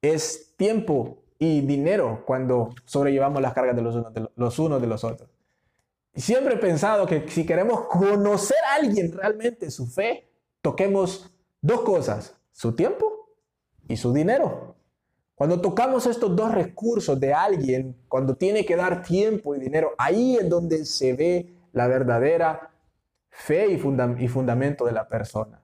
Es 0.00 0.54
tiempo 0.56 1.24
y 1.38 1.62
dinero 1.62 2.22
cuando 2.24 2.74
sobrellevamos 2.84 3.42
las 3.42 3.52
cargas 3.52 3.74
de 3.76 3.82
los 3.82 3.94
unos 3.96 4.14
de 4.14 4.28
los, 4.36 4.58
unos 4.58 4.80
de 4.80 4.86
los 4.86 5.04
otros. 5.04 5.30
Siempre 6.14 6.54
he 6.54 6.58
pensado 6.58 7.06
que 7.06 7.28
si 7.28 7.44
queremos 7.44 7.86
conocer 7.88 8.58
a 8.70 8.76
alguien 8.76 9.12
realmente 9.12 9.70
su 9.70 9.86
fe, 9.86 10.28
toquemos 10.62 11.34
dos 11.60 11.80
cosas, 11.80 12.36
su 12.52 12.76
tiempo 12.76 13.30
y 13.88 13.96
su 13.96 14.12
dinero. 14.12 14.73
Cuando 15.34 15.60
tocamos 15.60 16.06
estos 16.06 16.34
dos 16.36 16.52
recursos 16.52 17.18
de 17.18 17.34
alguien, 17.34 17.96
cuando 18.08 18.36
tiene 18.36 18.64
que 18.64 18.76
dar 18.76 19.02
tiempo 19.02 19.54
y 19.54 19.60
dinero, 19.60 19.92
ahí 19.98 20.36
es 20.36 20.48
donde 20.48 20.84
se 20.84 21.12
ve 21.14 21.54
la 21.72 21.88
verdadera 21.88 22.70
fe 23.30 23.66
y, 23.68 23.78
fundamento 24.28 24.84
de 24.84 24.92
la 24.92 25.08
persona. 25.08 25.60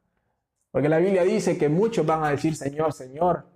Porque 0.73 0.89
la 0.89 0.99
Biblia 0.99 1.23
dice 1.23 1.57
que 1.57 1.69
muchos 1.69 2.05
van 2.05 2.25
a 2.25 2.31
decir 2.31 2.57
Señor, 2.57 2.93
Señor, 2.93 3.47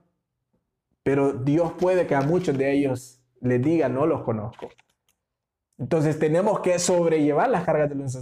pero 1.02 1.33
Dios 1.33 1.73
puede 1.78 2.06
que 2.06 2.14
a 2.14 2.21
muchos 2.23 2.56
de 2.56 2.73
ellos 2.73 3.21
les 3.40 3.61
diga 3.61 3.88
no 3.88 4.06
los 4.06 4.23
conozco. 4.23 4.68
Entonces 5.78 6.18
tenemos 6.18 6.61
que 6.61 6.78
sobrellevar 6.78 7.50
las 7.50 7.64
cargas 7.64 7.88
de 7.88 7.97
los, 7.97 8.14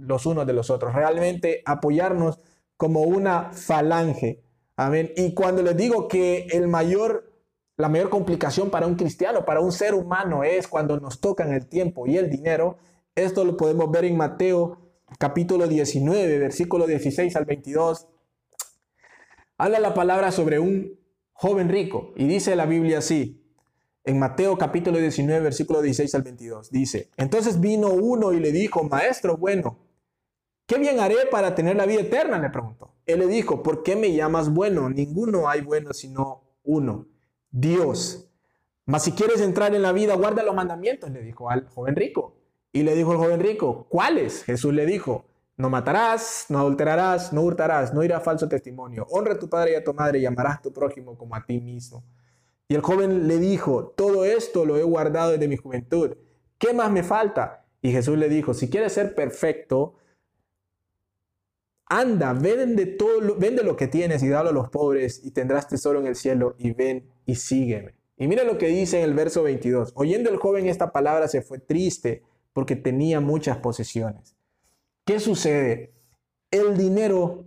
los 0.00 0.26
unos 0.26 0.46
de 0.46 0.52
los 0.52 0.68
otros, 0.68 0.94
realmente 0.94 1.62
apoyarnos 1.64 2.38
como 2.76 3.02
una 3.02 3.50
falange. 3.52 4.42
Amén. 4.76 5.12
Y 5.16 5.34
cuando 5.34 5.62
les 5.62 5.76
digo 5.76 6.06
que 6.06 6.46
el 6.52 6.68
mayor, 6.68 7.27
la 7.78 7.88
mayor 7.88 8.10
complicación 8.10 8.70
para 8.70 8.88
un 8.88 8.96
cristiano, 8.96 9.44
para 9.44 9.60
un 9.60 9.70
ser 9.70 9.94
humano, 9.94 10.42
es 10.42 10.66
cuando 10.66 10.98
nos 10.98 11.20
tocan 11.20 11.52
el 11.52 11.66
tiempo 11.68 12.08
y 12.08 12.16
el 12.16 12.28
dinero, 12.28 12.76
esto 13.14 13.44
lo 13.44 13.56
podemos 13.56 13.88
ver 13.90 14.04
en 14.04 14.16
Mateo 14.16 14.78
capítulo 15.18 15.68
19, 15.68 16.38
versículo 16.38 16.88
16 16.88 17.36
al 17.36 17.44
22. 17.44 18.08
Habla 19.58 19.78
la 19.78 19.94
palabra 19.94 20.32
sobre 20.32 20.58
un 20.58 20.98
joven 21.32 21.68
rico 21.68 22.12
y 22.16 22.26
dice 22.26 22.56
la 22.56 22.66
Biblia 22.66 22.98
así 22.98 23.44
en 24.02 24.18
Mateo 24.18 24.58
capítulo 24.58 24.98
19, 24.98 25.40
versículo 25.40 25.80
16 25.80 26.14
al 26.16 26.22
22. 26.22 26.70
Dice, 26.72 27.10
entonces 27.16 27.60
vino 27.60 27.92
uno 27.92 28.32
y 28.32 28.40
le 28.40 28.50
dijo, 28.50 28.82
maestro 28.82 29.36
bueno, 29.36 29.78
¿qué 30.66 30.78
bien 30.78 30.98
haré 30.98 31.26
para 31.30 31.54
tener 31.54 31.76
la 31.76 31.86
vida 31.86 32.00
eterna? 32.00 32.40
Le 32.40 32.50
preguntó. 32.50 32.96
Él 33.06 33.20
le 33.20 33.28
dijo, 33.28 33.62
¿por 33.62 33.84
qué 33.84 33.94
me 33.94 34.12
llamas 34.12 34.52
bueno? 34.52 34.90
Ninguno 34.90 35.48
hay 35.48 35.60
bueno 35.60 35.92
sino 35.92 36.42
uno, 36.64 37.06
Dios. 37.50 38.28
Mas 38.84 39.04
si 39.04 39.12
quieres 39.12 39.40
entrar 39.40 39.74
en 39.74 39.82
la 39.82 39.92
vida, 39.92 40.14
guarda 40.14 40.42
los 40.42 40.54
mandamientos, 40.54 41.10
le 41.10 41.22
dijo 41.22 41.50
al 41.50 41.68
joven 41.68 41.94
rico. 41.94 42.36
Y 42.72 42.82
le 42.82 42.94
dijo 42.94 43.12
el 43.12 43.18
joven 43.18 43.40
rico, 43.40 43.86
¿cuáles? 43.88 44.44
Jesús 44.44 44.72
le 44.72 44.86
dijo, 44.86 45.24
no 45.56 45.70
matarás, 45.70 46.46
no 46.48 46.58
adulterarás, 46.58 47.32
no 47.32 47.42
hurtarás, 47.42 47.92
no 47.92 48.02
irás 48.04 48.22
falso 48.22 48.48
testimonio, 48.48 49.06
honra 49.10 49.34
a 49.34 49.38
tu 49.38 49.48
padre 49.48 49.72
y 49.72 49.74
a 49.74 49.84
tu 49.84 49.92
madre 49.92 50.20
y 50.20 50.26
amarás 50.26 50.58
a 50.58 50.62
tu 50.62 50.72
prójimo 50.72 51.18
como 51.18 51.34
a 51.34 51.44
ti 51.44 51.60
mismo. 51.60 52.04
Y 52.68 52.74
el 52.74 52.82
joven 52.82 53.26
le 53.26 53.38
dijo, 53.38 53.88
todo 53.96 54.24
esto 54.24 54.64
lo 54.64 54.76
he 54.76 54.82
guardado 54.82 55.32
desde 55.32 55.48
mi 55.48 55.56
juventud. 55.56 56.16
¿Qué 56.58 56.72
más 56.74 56.90
me 56.90 57.02
falta? 57.02 57.64
Y 57.82 57.92
Jesús 57.92 58.18
le 58.18 58.28
dijo, 58.28 58.54
si 58.54 58.70
quieres 58.70 58.92
ser 58.92 59.14
perfecto, 59.14 59.94
anda, 61.88 62.32
vende 62.32 62.86
todo, 62.86 63.36
vende 63.36 63.62
lo 63.62 63.76
que 63.76 63.88
tienes 63.88 64.22
y 64.22 64.28
dalo 64.28 64.50
a 64.50 64.52
los 64.52 64.68
pobres 64.68 65.20
y 65.24 65.30
tendrás 65.30 65.68
tesoro 65.68 66.00
en 66.00 66.06
el 66.06 66.16
cielo 66.16 66.54
y 66.58 66.72
ven 66.72 67.08
y 67.26 67.36
sígueme. 67.36 67.94
Y 68.16 68.26
mira 68.26 68.44
lo 68.44 68.58
que 68.58 68.66
dice 68.66 68.98
en 68.98 69.04
el 69.04 69.14
verso 69.14 69.42
22. 69.42 69.92
Oyendo 69.94 70.28
el 70.30 70.36
joven 70.36 70.66
esta 70.66 70.92
palabra 70.92 71.28
se 71.28 71.40
fue 71.40 71.58
triste 71.58 72.22
porque 72.52 72.76
tenía 72.76 73.20
muchas 73.20 73.58
posesiones. 73.58 74.36
¿Qué 75.04 75.20
sucede? 75.20 75.94
El 76.50 76.76
dinero 76.76 77.44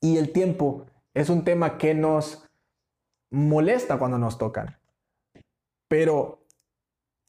y 0.00 0.16
el 0.16 0.32
tiempo 0.32 0.86
es 1.14 1.28
un 1.28 1.44
tema 1.44 1.76
que 1.76 1.94
nos 1.94 2.44
molesta 3.30 3.98
cuando 3.98 4.18
nos 4.18 4.38
tocan. 4.38 4.78
Pero 5.88 6.46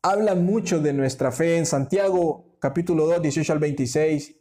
habla 0.02 0.36
mucho 0.36 0.80
de 0.80 0.94
nuestra 0.94 1.32
fe 1.32 1.58
en 1.58 1.66
Santiago 1.66 2.56
capítulo 2.60 3.06
2, 3.08 3.22
18 3.22 3.54
al 3.54 3.60
26. 3.60 4.41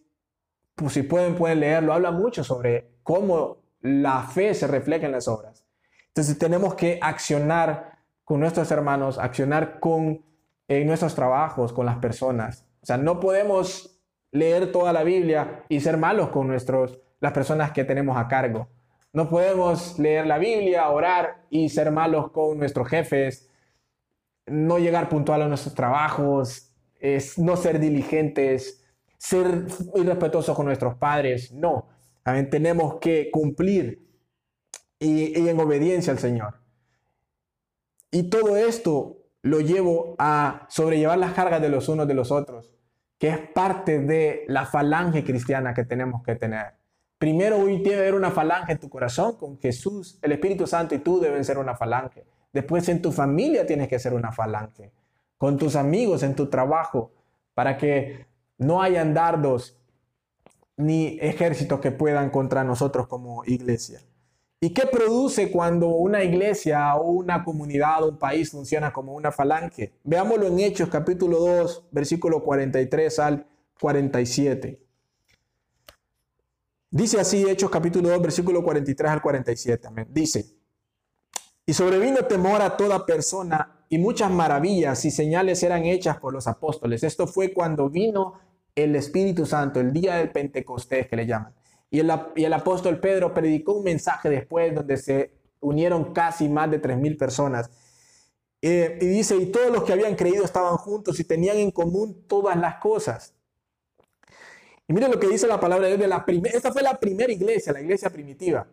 Pues 0.81 0.95
si 0.95 1.03
pueden, 1.03 1.35
pueden 1.35 1.61
leerlo. 1.61 1.93
Habla 1.93 2.11
mucho 2.11 2.43
sobre 2.43 2.89
cómo 3.03 3.59
la 3.83 4.23
fe 4.23 4.55
se 4.55 4.67
refleja 4.67 5.05
en 5.05 5.13
las 5.13 5.29
obras. 5.29 5.67
Entonces 6.09 6.39
tenemos 6.39 6.75
que 6.75 6.99
accionar 7.03 7.99
con 8.25 8.41
nuestros 8.41 8.71
hermanos, 8.71 9.19
accionar 9.19 9.79
con 9.79 10.25
en 10.69 10.87
nuestros 10.87 11.15
trabajos, 11.15 11.75
con 11.75 11.85
las 11.85 11.99
personas. 11.99 12.67
O 12.81 12.87
sea, 12.87 12.97
no 12.97 13.21
podemos 13.21 14.01
leer 14.31 14.73
toda 14.73 14.93
la 14.93 15.03
Biblia 15.03 15.65
y 15.69 15.81
ser 15.81 15.99
malos 15.99 16.31
con 16.31 16.49
nuestros, 16.49 16.99
las 17.21 17.33
personas 17.33 17.73
que 17.73 17.85
tenemos 17.85 18.17
a 18.17 18.27
cargo. 18.27 18.69
No 19.13 19.29
podemos 19.29 19.99
leer 19.99 20.27
la 20.27 20.39
Biblia, 20.39 20.89
orar 20.89 21.43
y 21.51 21.69
ser 21.69 21.91
malos 21.91 22.31
con 22.31 22.59
nuestros 22.59 22.89
jefes, 22.89 23.51
no 24.47 24.79
llegar 24.79 25.11
puntual 25.11 25.43
a 25.43 25.49
nuestros 25.49 25.75
trabajos, 25.75 26.73
es 27.01 27.39
no 27.39 27.57
ser 27.57 27.81
diligentes, 27.81 28.80
ser 29.21 29.67
irrespetuosos 29.95 30.57
con 30.57 30.65
nuestros 30.65 30.95
padres. 30.95 31.53
No, 31.53 31.87
también 32.23 32.49
tenemos 32.49 32.95
que 33.01 33.31
cumplir 33.31 34.03
y, 34.99 35.39
y 35.39 35.49
en 35.49 35.61
obediencia 35.61 36.11
al 36.11 36.19
Señor. 36.19 36.55
Y 38.11 38.25
todo 38.25 38.57
esto 38.57 39.19
lo 39.43 39.61
llevo 39.61 40.17
a 40.19 40.67
sobrellevar 40.71 41.19
las 41.19 41.35
cargas 41.35 41.61
de 41.61 41.69
los 41.69 41.89
unos 41.91 42.09
de 42.09 42.15
los 42.15 42.31
otros, 42.31 42.75
que 43.19 43.29
es 43.29 43.39
parte 43.39 43.99
de 43.99 44.45
la 44.49 44.65
falange 44.65 45.23
cristiana 45.23 45.75
que 45.75 45.85
tenemos 45.85 46.23
que 46.23 46.35
tener. 46.35 46.73
Primero 47.19 47.59
hoy 47.59 47.83
tiene 47.83 47.97
que 47.97 48.01
haber 48.01 48.15
una 48.15 48.31
falange 48.31 48.73
en 48.73 48.79
tu 48.79 48.89
corazón 48.89 49.37
con 49.37 49.59
Jesús, 49.59 50.19
el 50.23 50.33
Espíritu 50.33 50.67
Santo 50.67 50.95
y 50.95 51.01
tú 51.01 51.21
deben 51.21 51.45
ser 51.45 51.59
una 51.59 51.77
falange. 51.77 52.25
Después 52.55 52.89
en 52.89 53.03
tu 53.03 53.13
familia 53.13 53.67
tienes 53.67 53.89
que 53.89 53.99
ser 53.99 54.15
una 54.15 54.33
falange. 54.33 54.91
Con 55.37 55.59
tus 55.59 55.77
amigos, 55.77 56.23
en 56.23 56.35
tu 56.35 56.49
trabajo, 56.49 57.13
para 57.53 57.77
que 57.77 58.30
no 58.61 58.83
hayan 58.83 59.15
dardos 59.15 59.77
ni 60.77 61.19
ejércitos 61.21 61.81
que 61.81 61.91
puedan 61.91 62.31
contra 62.31 62.63
nosotros 62.63 63.09
como 63.09 63.43
iglesia. 63.45 64.01
¿Y 64.61 64.71
qué 64.75 64.87
produce 64.87 65.51
cuando 65.51 65.89
una 65.89 66.23
iglesia 66.23 66.95
o 66.97 67.11
una 67.11 67.43
comunidad 67.43 68.05
o 68.05 68.11
un 68.11 68.19
país 68.19 68.51
funciona 68.51 68.93
como 68.93 69.15
una 69.15 69.33
falange? 69.33 69.95
Veámoslo 70.05 70.47
en 70.47 70.61
Hechos 70.61 70.91
capítulo 70.91 71.39
2, 71.39 71.89
versículo 71.91 72.43
43 72.43 73.19
al 73.19 73.47
47. 73.81 74.79
Dice 76.91 77.19
así 77.19 77.49
Hechos 77.49 77.71
capítulo 77.71 78.11
2, 78.11 78.21
versículo 78.21 78.63
43 78.63 79.11
al 79.11 79.23
47. 79.23 79.89
Dice, 80.11 80.45
y 81.65 81.73
sobrevino 81.73 82.27
temor 82.27 82.61
a 82.61 82.77
toda 82.77 83.07
persona 83.07 83.85
y 83.89 83.99
muchas 83.99 84.31
maravillas 84.31 85.05
y 85.07 85.11
señales 85.11 85.63
eran 85.63 85.85
hechas 85.85 86.19
por 86.19 86.33
los 86.35 86.47
apóstoles. 86.47 87.03
Esto 87.03 87.27
fue 87.27 87.53
cuando 87.55 87.89
vino 87.89 88.50
el 88.81 88.97
Espíritu 88.97 89.47
Santo, 89.47 89.81
el 89.81 89.93
día 89.93 90.17
del 90.17 90.31
Pentecostés 90.31 91.09
que 91.09 91.17
le 91.17 91.27
llaman. 91.27 91.55
Y 91.91 92.01
el, 92.01 92.13
y 92.37 92.45
el 92.45 92.53
apóstol 92.53 93.01
Pedro 93.01 93.35
predicó 93.35 93.75
un 93.75 93.85
mensaje 93.85 94.29
después 94.29 94.75
donde 94.75 94.97
se 94.97 95.33
unieron 95.61 96.13
casi 96.13 96.49
más 96.49 96.71
de 96.71 96.79
tres 96.79 96.97
mil 96.97 97.17
personas. 97.17 97.71
Eh, 98.63 98.99
y 99.01 99.07
dice, 99.07 99.37
y 99.37 99.47
todos 99.47 99.71
los 99.71 99.85
que 99.85 99.93
habían 99.93 100.15
creído 100.15 100.45
estaban 100.45 100.77
juntos 100.77 101.19
y 101.19 101.25
tenían 101.25 101.57
en 101.57 101.71
común 101.71 102.25
todas 102.27 102.57
las 102.57 102.77
cosas. 102.77 103.35
Y 104.87 104.93
miren 104.93 105.11
lo 105.11 105.21
que 105.21 105.29
dice 105.29 105.47
la 105.47 105.61
palabra 105.61 105.87
de 105.87 105.97
Dios 105.97 106.01
de 106.01 106.09
la 106.09 106.25
esta 106.53 106.73
fue 106.73 106.83
la 106.83 106.99
primera 106.99 107.33
iglesia, 107.33 107.73
la 107.73 107.81
iglesia 107.81 108.11
primitiva. 108.11 108.67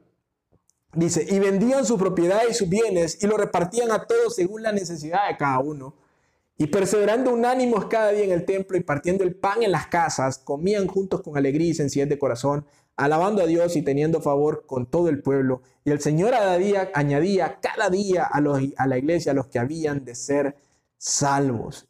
Dice, 0.93 1.25
y 1.29 1.37
vendían 1.39 1.85
su 1.85 1.97
propiedad 1.97 2.41
y 2.49 2.53
sus 2.53 2.67
bienes 2.67 3.23
y 3.23 3.27
lo 3.27 3.37
repartían 3.37 3.91
a 3.91 4.05
todos 4.05 4.35
según 4.35 4.63
la 4.63 4.71
necesidad 4.71 5.27
de 5.29 5.37
cada 5.37 5.59
uno. 5.59 5.93
Y 6.57 6.67
perseverando 6.67 7.31
unánimos 7.31 7.85
cada 7.85 8.11
día 8.11 8.25
en 8.25 8.31
el 8.31 8.45
templo 8.45 8.77
y 8.77 8.81
partiendo 8.81 9.23
el 9.23 9.35
pan 9.35 9.61
en 9.61 9.71
las 9.71 9.87
casas, 9.87 10.39
comían 10.39 10.87
juntos 10.87 11.21
con 11.21 11.37
alegría 11.37 11.69
y 11.69 11.73
sencillez 11.75 12.09
de 12.09 12.17
corazón, 12.17 12.65
alabando 12.95 13.43
a 13.43 13.45
Dios 13.45 13.75
y 13.75 13.83
teniendo 13.83 14.21
favor 14.21 14.65
con 14.65 14.87
todo 14.87 15.09
el 15.09 15.21
pueblo. 15.21 15.61
Y 15.85 15.91
el 15.91 15.99
Señor 15.99 16.33
añadía, 16.33 16.89
añadía 16.95 17.59
cada 17.61 17.89
día 17.91 18.23
a, 18.23 18.41
a 18.77 18.87
la 18.87 18.97
iglesia 18.97 19.33
a 19.33 19.35
los 19.35 19.47
que 19.47 19.59
habían 19.59 20.03
de 20.03 20.15
ser 20.15 20.55
salvos. 20.97 21.87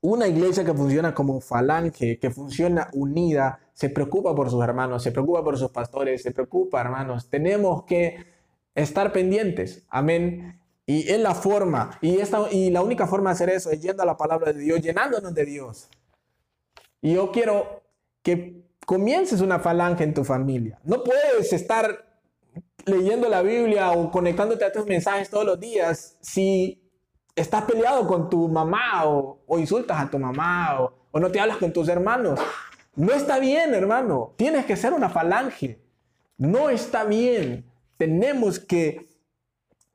Una 0.00 0.26
iglesia 0.26 0.64
que 0.64 0.72
funciona 0.72 1.14
como 1.14 1.42
falange, 1.42 2.18
que 2.18 2.30
funciona 2.30 2.88
unida, 2.94 3.60
se 3.74 3.90
preocupa 3.90 4.34
por 4.34 4.50
sus 4.50 4.62
hermanos, 4.64 5.02
se 5.02 5.12
preocupa 5.12 5.44
por 5.44 5.58
sus 5.58 5.70
pastores, 5.70 6.22
se 6.22 6.32
preocupa, 6.32 6.80
hermanos. 6.80 7.28
Tenemos 7.28 7.84
que 7.84 8.24
estar 8.74 9.12
pendientes. 9.12 9.84
Amén. 9.90 10.59
Y 10.90 11.08
es 11.08 11.20
la 11.20 11.36
forma, 11.36 11.96
y, 12.00 12.18
esta, 12.18 12.50
y 12.50 12.68
la 12.68 12.82
única 12.82 13.06
forma 13.06 13.30
de 13.30 13.34
hacer 13.34 13.50
eso 13.50 13.70
es 13.70 13.80
yendo 13.80 14.02
a 14.02 14.06
la 14.06 14.16
palabra 14.16 14.52
de 14.52 14.58
Dios, 14.58 14.80
llenándonos 14.80 15.32
de 15.32 15.44
Dios. 15.44 15.88
Y 17.00 17.14
yo 17.14 17.30
quiero 17.30 17.84
que 18.24 18.64
comiences 18.84 19.40
una 19.40 19.60
falange 19.60 20.02
en 20.02 20.14
tu 20.14 20.24
familia. 20.24 20.80
No 20.82 21.04
puedes 21.04 21.52
estar 21.52 22.18
leyendo 22.86 23.28
la 23.28 23.40
Biblia 23.40 23.92
o 23.92 24.10
conectándote 24.10 24.64
a 24.64 24.72
tus 24.72 24.84
mensajes 24.84 25.30
todos 25.30 25.44
los 25.44 25.60
días 25.60 26.18
si 26.22 26.82
estás 27.36 27.62
peleado 27.66 28.04
con 28.08 28.28
tu 28.28 28.48
mamá 28.48 29.04
o, 29.04 29.38
insultas 29.60 29.96
a 29.96 30.10
tu 30.10 30.18
mamá 30.18 30.80
o, 30.80 30.92
o 31.12 31.20
no 31.20 31.30
te 31.30 31.38
hablas 31.38 31.58
con 31.58 31.72
tus 31.72 31.88
hermanos. 31.88 32.40
No 32.96 33.12
está 33.12 33.38
bien, 33.38 33.74
hermano. 33.74 34.34
Tienes 34.36 34.66
que 34.66 34.74
ser 34.74 34.92
una 34.92 35.08
falange. 35.08 35.80
No 36.36 36.68
está 36.68 37.04
bien. 37.04 37.64
Tenemos 37.96 38.58
que 38.58 39.06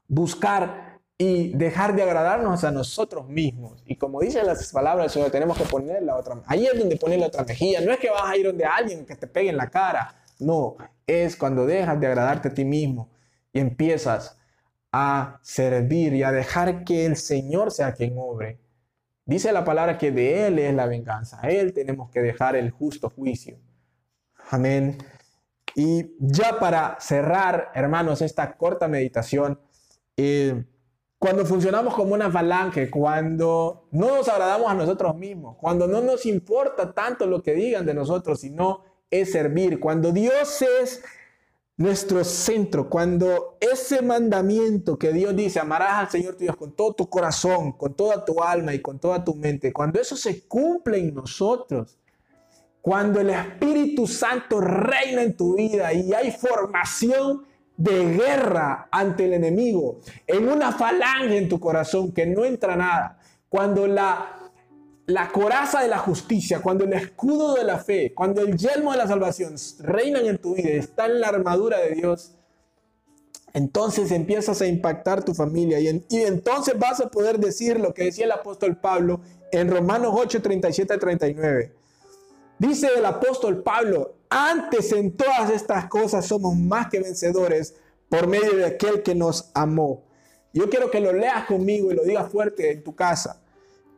buscar 0.07 0.84
y 1.17 1.55
dejar 1.55 1.95
de 1.95 2.03
agradarnos 2.03 2.63
a 2.63 2.71
nosotros 2.71 3.27
mismos. 3.27 3.81
Y 3.85 3.95
como 3.95 4.19
dice 4.19 4.43
las 4.43 4.71
palabras 4.71 5.05
del 5.05 5.11
Señor, 5.11 5.31
tenemos 5.31 5.57
que 5.57 5.63
poner 5.63 6.03
la 6.03 6.15
otra. 6.15 6.41
Ahí 6.45 6.65
es 6.65 6.77
donde 6.77 6.97
poner 6.97 7.19
la 7.19 7.27
otra 7.27 7.43
mejilla. 7.43 7.81
No 7.81 7.91
es 7.91 7.99
que 7.99 8.09
vas 8.09 8.23
a 8.25 8.35
ir 8.35 8.45
donde 8.45 8.65
alguien 8.65 9.05
que 9.05 9.15
te 9.15 9.27
pegue 9.27 9.49
en 9.49 9.57
la 9.57 9.69
cara. 9.69 10.15
No, 10.39 10.75
es 11.07 11.37
cuando 11.37 11.65
dejas 11.65 11.99
de 11.99 12.07
agradarte 12.07 12.49
a 12.49 12.53
ti 12.53 12.65
mismo 12.65 13.09
y 13.53 13.59
empiezas 13.59 14.37
a 14.91 15.39
servir 15.41 16.13
y 16.13 16.23
a 16.23 16.31
dejar 16.31 16.83
que 16.83 17.05
el 17.05 17.15
Señor 17.15 17.71
sea 17.71 17.93
quien 17.93 18.15
obre. 18.17 18.59
Dice 19.25 19.51
la 19.51 19.63
palabra 19.63 19.97
que 19.97 20.11
de 20.11 20.47
Él 20.47 20.59
es 20.59 20.73
la 20.73 20.85
venganza. 20.85 21.39
A 21.41 21.49
Él 21.49 21.73
tenemos 21.73 22.11
que 22.11 22.21
dejar 22.21 22.55
el 22.55 22.71
justo 22.71 23.09
juicio. 23.09 23.57
Amén. 24.51 24.97
Y 25.75 26.15
ya 26.19 26.59
para 26.59 26.97
cerrar, 26.99 27.71
hermanos, 27.73 28.21
esta 28.21 28.55
corta 28.55 28.87
meditación, 28.87 29.59
eh, 30.15 30.63
cuando 31.25 31.43
funcionamos 31.43 31.95
como 31.95 32.13
una 32.13 32.29
falange, 32.29 32.87
cuando 32.87 33.87
no 33.89 34.17
nos 34.17 34.27
agradamos 34.29 34.69
a 34.69 34.75
nosotros 34.75 35.15
mismos, 35.15 35.57
cuando 35.59 35.87
no 35.87 35.99
nos 35.99 36.23
importa 36.27 36.93
tanto 36.93 37.25
lo 37.25 37.41
que 37.41 37.55
digan 37.55 37.83
de 37.83 37.95
nosotros, 37.95 38.41
sino 38.41 38.83
es 39.09 39.31
servir, 39.31 39.79
cuando 39.79 40.11
Dios 40.11 40.61
es 40.61 41.03
nuestro 41.77 42.23
centro, 42.23 42.91
cuando 42.91 43.57
ese 43.59 44.03
mandamiento 44.03 44.99
que 44.99 45.13
Dios 45.13 45.35
dice, 45.35 45.59
amarás 45.59 45.93
al 45.93 46.09
Señor 46.11 46.35
tu 46.35 46.43
Dios 46.43 46.55
con 46.55 46.73
todo 46.73 46.93
tu 46.93 47.09
corazón, 47.09 47.71
con 47.71 47.95
toda 47.95 48.23
tu 48.23 48.43
alma 48.43 48.75
y 48.75 48.79
con 48.79 48.99
toda 48.99 49.23
tu 49.23 49.33
mente, 49.33 49.73
cuando 49.73 49.99
eso 49.99 50.15
se 50.15 50.43
cumple 50.43 50.99
en 50.99 51.15
nosotros, 51.15 51.97
cuando 52.83 53.19
el 53.19 53.31
Espíritu 53.31 54.05
Santo 54.05 54.61
reina 54.61 55.23
en 55.23 55.35
tu 55.35 55.55
vida 55.55 55.91
y 55.91 56.13
hay 56.13 56.29
formación 56.29 57.45
de 57.77 58.15
guerra 58.15 58.87
ante 58.91 59.25
el 59.25 59.33
enemigo, 59.33 59.99
en 60.27 60.47
una 60.47 60.71
falange 60.71 61.37
en 61.37 61.49
tu 61.49 61.59
corazón 61.59 62.11
que 62.11 62.25
no 62.25 62.45
entra 62.45 62.75
nada, 62.75 63.19
cuando 63.49 63.87
la, 63.87 64.51
la 65.07 65.31
coraza 65.31 65.81
de 65.81 65.87
la 65.87 65.99
justicia, 65.99 66.61
cuando 66.61 66.85
el 66.85 66.93
escudo 66.93 67.55
de 67.55 67.63
la 67.63 67.77
fe, 67.77 68.13
cuando 68.13 68.41
el 68.41 68.57
yelmo 68.57 68.91
de 68.91 68.97
la 68.97 69.07
salvación 69.07 69.55
reinan 69.79 70.25
en 70.25 70.37
tu 70.37 70.55
vida, 70.55 70.69
está 70.69 71.05
en 71.05 71.19
la 71.19 71.27
armadura 71.27 71.79
de 71.79 71.95
Dios, 71.95 72.35
entonces 73.53 74.11
empiezas 74.11 74.61
a 74.61 74.67
impactar 74.67 75.23
tu 75.23 75.33
familia 75.33 75.79
y, 75.79 75.87
entonces 76.09 76.77
vas 76.77 76.99
a 76.99 77.07
poder 77.07 77.39
decir 77.39 77.79
lo 77.79 77.93
que 77.93 78.03
decía 78.03 78.25
el 78.25 78.31
apóstol 78.33 78.75
Pablo 78.75 79.21
en 79.51 79.69
Romanos 79.69 80.13
8, 80.13 80.41
37 80.41 80.97
39. 80.97 81.84
Dice 82.57 82.87
el 82.95 83.05
apóstol 83.05 83.63
Pablo, 83.63 84.15
antes 84.29 84.91
en 84.93 85.15
todas 85.15 85.49
estas 85.49 85.87
cosas 85.87 86.25
somos 86.25 86.55
más 86.55 86.87
que 86.89 87.01
vencedores 87.01 87.75
por 88.07 88.27
medio 88.27 88.55
de 88.55 88.65
aquel 88.65 89.03
que 89.03 89.13
nos 89.13 89.51
amó. 89.53 90.03
Yo 90.53 90.69
quiero 90.69 90.89
que 90.89 91.01
lo 91.01 91.11
leas 91.11 91.45
conmigo 91.45 91.91
y 91.91 91.95
lo 91.95 92.03
digas 92.03 92.31
fuerte 92.31 92.71
en 92.71 92.83
tu 92.83 92.95
casa. 92.95 93.41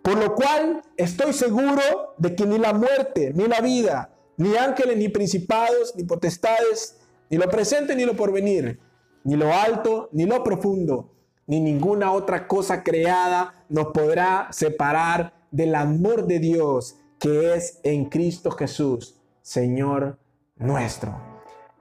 Por 0.02 0.18
lo 0.18 0.34
cual 0.34 0.82
estoy 0.96 1.34
seguro 1.34 2.16
de 2.18 2.36
que 2.36 2.46
ni 2.46 2.58
la 2.58 2.74
muerte, 2.74 3.32
ni 3.36 3.48
la 3.48 3.62
vida, 3.62 4.10
ni 4.38 4.56
ángeles, 4.56 4.98
ni 4.98 5.10
principados, 5.10 5.96
ni 5.96 6.04
potestades, 6.04 6.98
ni 7.30 7.38
lo 7.38 7.48
presente, 7.50 7.96
ni 7.96 8.06
lo 8.06 8.16
porvenir, 8.16 8.80
ni 9.24 9.36
lo 9.36 9.54
alto, 9.54 10.10
ni 10.14 10.26
lo 10.26 10.44
profundo, 10.44 11.12
ni 11.46 11.60
ninguna 11.60 12.12
otra 12.12 12.48
cosa 12.48 12.84
creada 12.84 13.66
nos 13.70 13.88
podrá 13.88 14.48
separar 14.52 15.34
del 15.52 15.76
amor 15.76 16.26
de 16.26 16.40
Dios 16.40 16.96
que 17.20 17.56
es 17.56 17.80
en 17.84 18.06
Cristo 18.06 18.52
Jesús, 18.52 19.16
Señor 19.42 20.18
nuestro. 20.56 21.16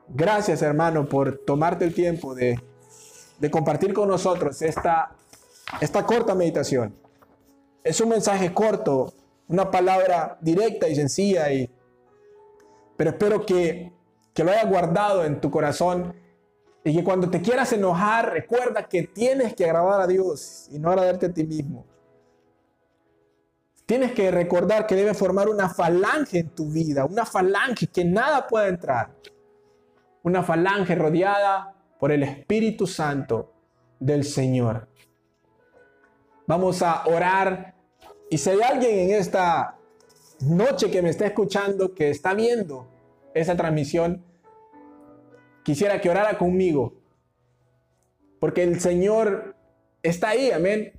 Gracias 0.08 0.62
hermano 0.62 1.08
por 1.08 1.38
tomarte 1.38 1.84
el 1.84 1.94
tiempo 1.94 2.34
de, 2.34 2.60
compartir 3.50 3.92
con 3.92 4.08
nosotros 4.08 4.62
esta, 4.62 5.12
esta 5.80 6.06
corta 6.06 6.34
meditación. 6.34 6.94
Es 7.82 8.00
un 8.00 8.08
mensaje 8.08 8.52
corto, 8.52 9.12
una 9.48 9.70
palabra 9.70 10.38
directa 10.40 10.88
y 10.88 10.96
sencilla, 10.96 11.52
y, 11.52 11.70
pero 12.96 13.10
espero 13.10 13.44
que, 13.44 13.92
que 14.32 14.44
lo 14.44 14.50
hayas 14.50 14.68
guardado 14.68 15.24
en 15.24 15.40
tu 15.40 15.50
corazón 15.50 16.14
y 16.84 16.94
que 16.94 17.04
cuando 17.04 17.28
te 17.28 17.42
quieras 17.42 17.72
enojar, 17.72 18.32
recuerda 18.32 18.88
que 18.88 19.04
tienes 19.04 19.54
que 19.54 19.64
agradar 19.64 20.00
a 20.00 20.06
Dios 20.06 20.68
y 20.70 20.78
no 20.78 20.90
agradarte 20.90 21.26
a 21.26 21.32
ti 21.32 21.44
mismo. 21.44 21.84
Tienes 23.86 24.12
que 24.12 24.32
recordar 24.32 24.88
que 24.88 24.96
debe 24.96 25.14
formar 25.14 25.48
una 25.48 25.68
falange 25.68 26.40
en 26.40 26.48
tu 26.50 26.72
vida, 26.72 27.04
una 27.04 27.24
falange 27.24 27.86
que 27.86 28.04
nada 28.04 28.48
pueda 28.48 28.66
entrar. 28.66 29.14
Una 30.24 30.42
falange 30.42 30.96
rodeada 30.96 31.72
por 32.00 32.10
el 32.10 32.24
Espíritu 32.24 32.88
Santo 32.88 33.52
del 34.00 34.24
Señor. 34.24 34.88
Vamos 36.48 36.82
a 36.82 37.06
orar. 37.06 37.76
Y 38.28 38.38
si 38.38 38.50
hay 38.50 38.60
alguien 38.60 38.98
en 38.98 39.10
esta 39.12 39.78
noche 40.40 40.90
que 40.90 41.00
me 41.00 41.10
está 41.10 41.26
escuchando, 41.26 41.94
que 41.94 42.10
está 42.10 42.34
viendo 42.34 42.88
esa 43.34 43.56
transmisión, 43.56 44.24
quisiera 45.62 46.00
que 46.00 46.10
orara 46.10 46.38
conmigo. 46.38 46.94
Porque 48.40 48.64
el 48.64 48.80
Señor 48.80 49.54
está 50.02 50.30
ahí, 50.30 50.50
amén. 50.50 50.92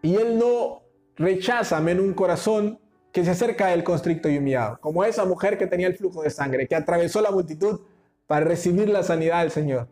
Y 0.00 0.14
Él 0.14 0.38
no 0.38 0.87
recházame 1.18 1.92
en 1.92 2.00
un 2.00 2.14
corazón 2.14 2.78
que 3.12 3.24
se 3.24 3.30
acerca 3.30 3.68
del 3.68 3.84
constricto 3.84 4.28
y 4.28 4.38
humillado, 4.38 4.78
como 4.80 5.04
esa 5.04 5.24
mujer 5.24 5.58
que 5.58 5.66
tenía 5.66 5.88
el 5.88 5.96
flujo 5.96 6.22
de 6.22 6.30
sangre, 6.30 6.66
que 6.66 6.76
atravesó 6.76 7.20
la 7.20 7.30
multitud 7.30 7.80
para 8.26 8.44
recibir 8.44 8.88
la 8.88 9.02
sanidad 9.02 9.40
del 9.42 9.50
Señor. 9.50 9.88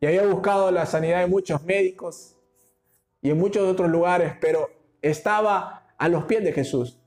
Y 0.00 0.06
había 0.06 0.26
buscado 0.26 0.70
la 0.70 0.86
sanidad 0.86 1.20
de 1.20 1.26
muchos 1.26 1.62
médicos 1.64 2.36
y 3.22 3.30
en 3.30 3.38
muchos 3.38 3.62
otros 3.68 3.90
lugares, 3.90 4.34
pero 4.40 4.68
estaba 5.00 5.86
a 5.96 6.08
los 6.08 6.24
pies 6.24 6.42
de 6.42 6.52
Jesús. 6.52 6.98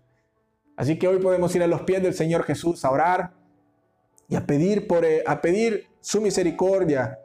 Así 0.75 0.97
que 0.97 1.07
hoy 1.07 1.19
podemos 1.19 1.53
ir 1.55 1.63
a 1.63 1.67
los 1.67 1.81
pies 1.81 2.01
del 2.01 2.13
Señor 2.13 2.43
Jesús 2.43 2.85
a 2.85 2.91
orar 2.91 3.33
y 4.27 4.35
a 4.35 4.45
pedir, 4.45 4.87
por, 4.87 5.03
eh, 5.03 5.23
a 5.25 5.41
pedir 5.41 5.87
su 5.99 6.21
misericordia 6.21 7.19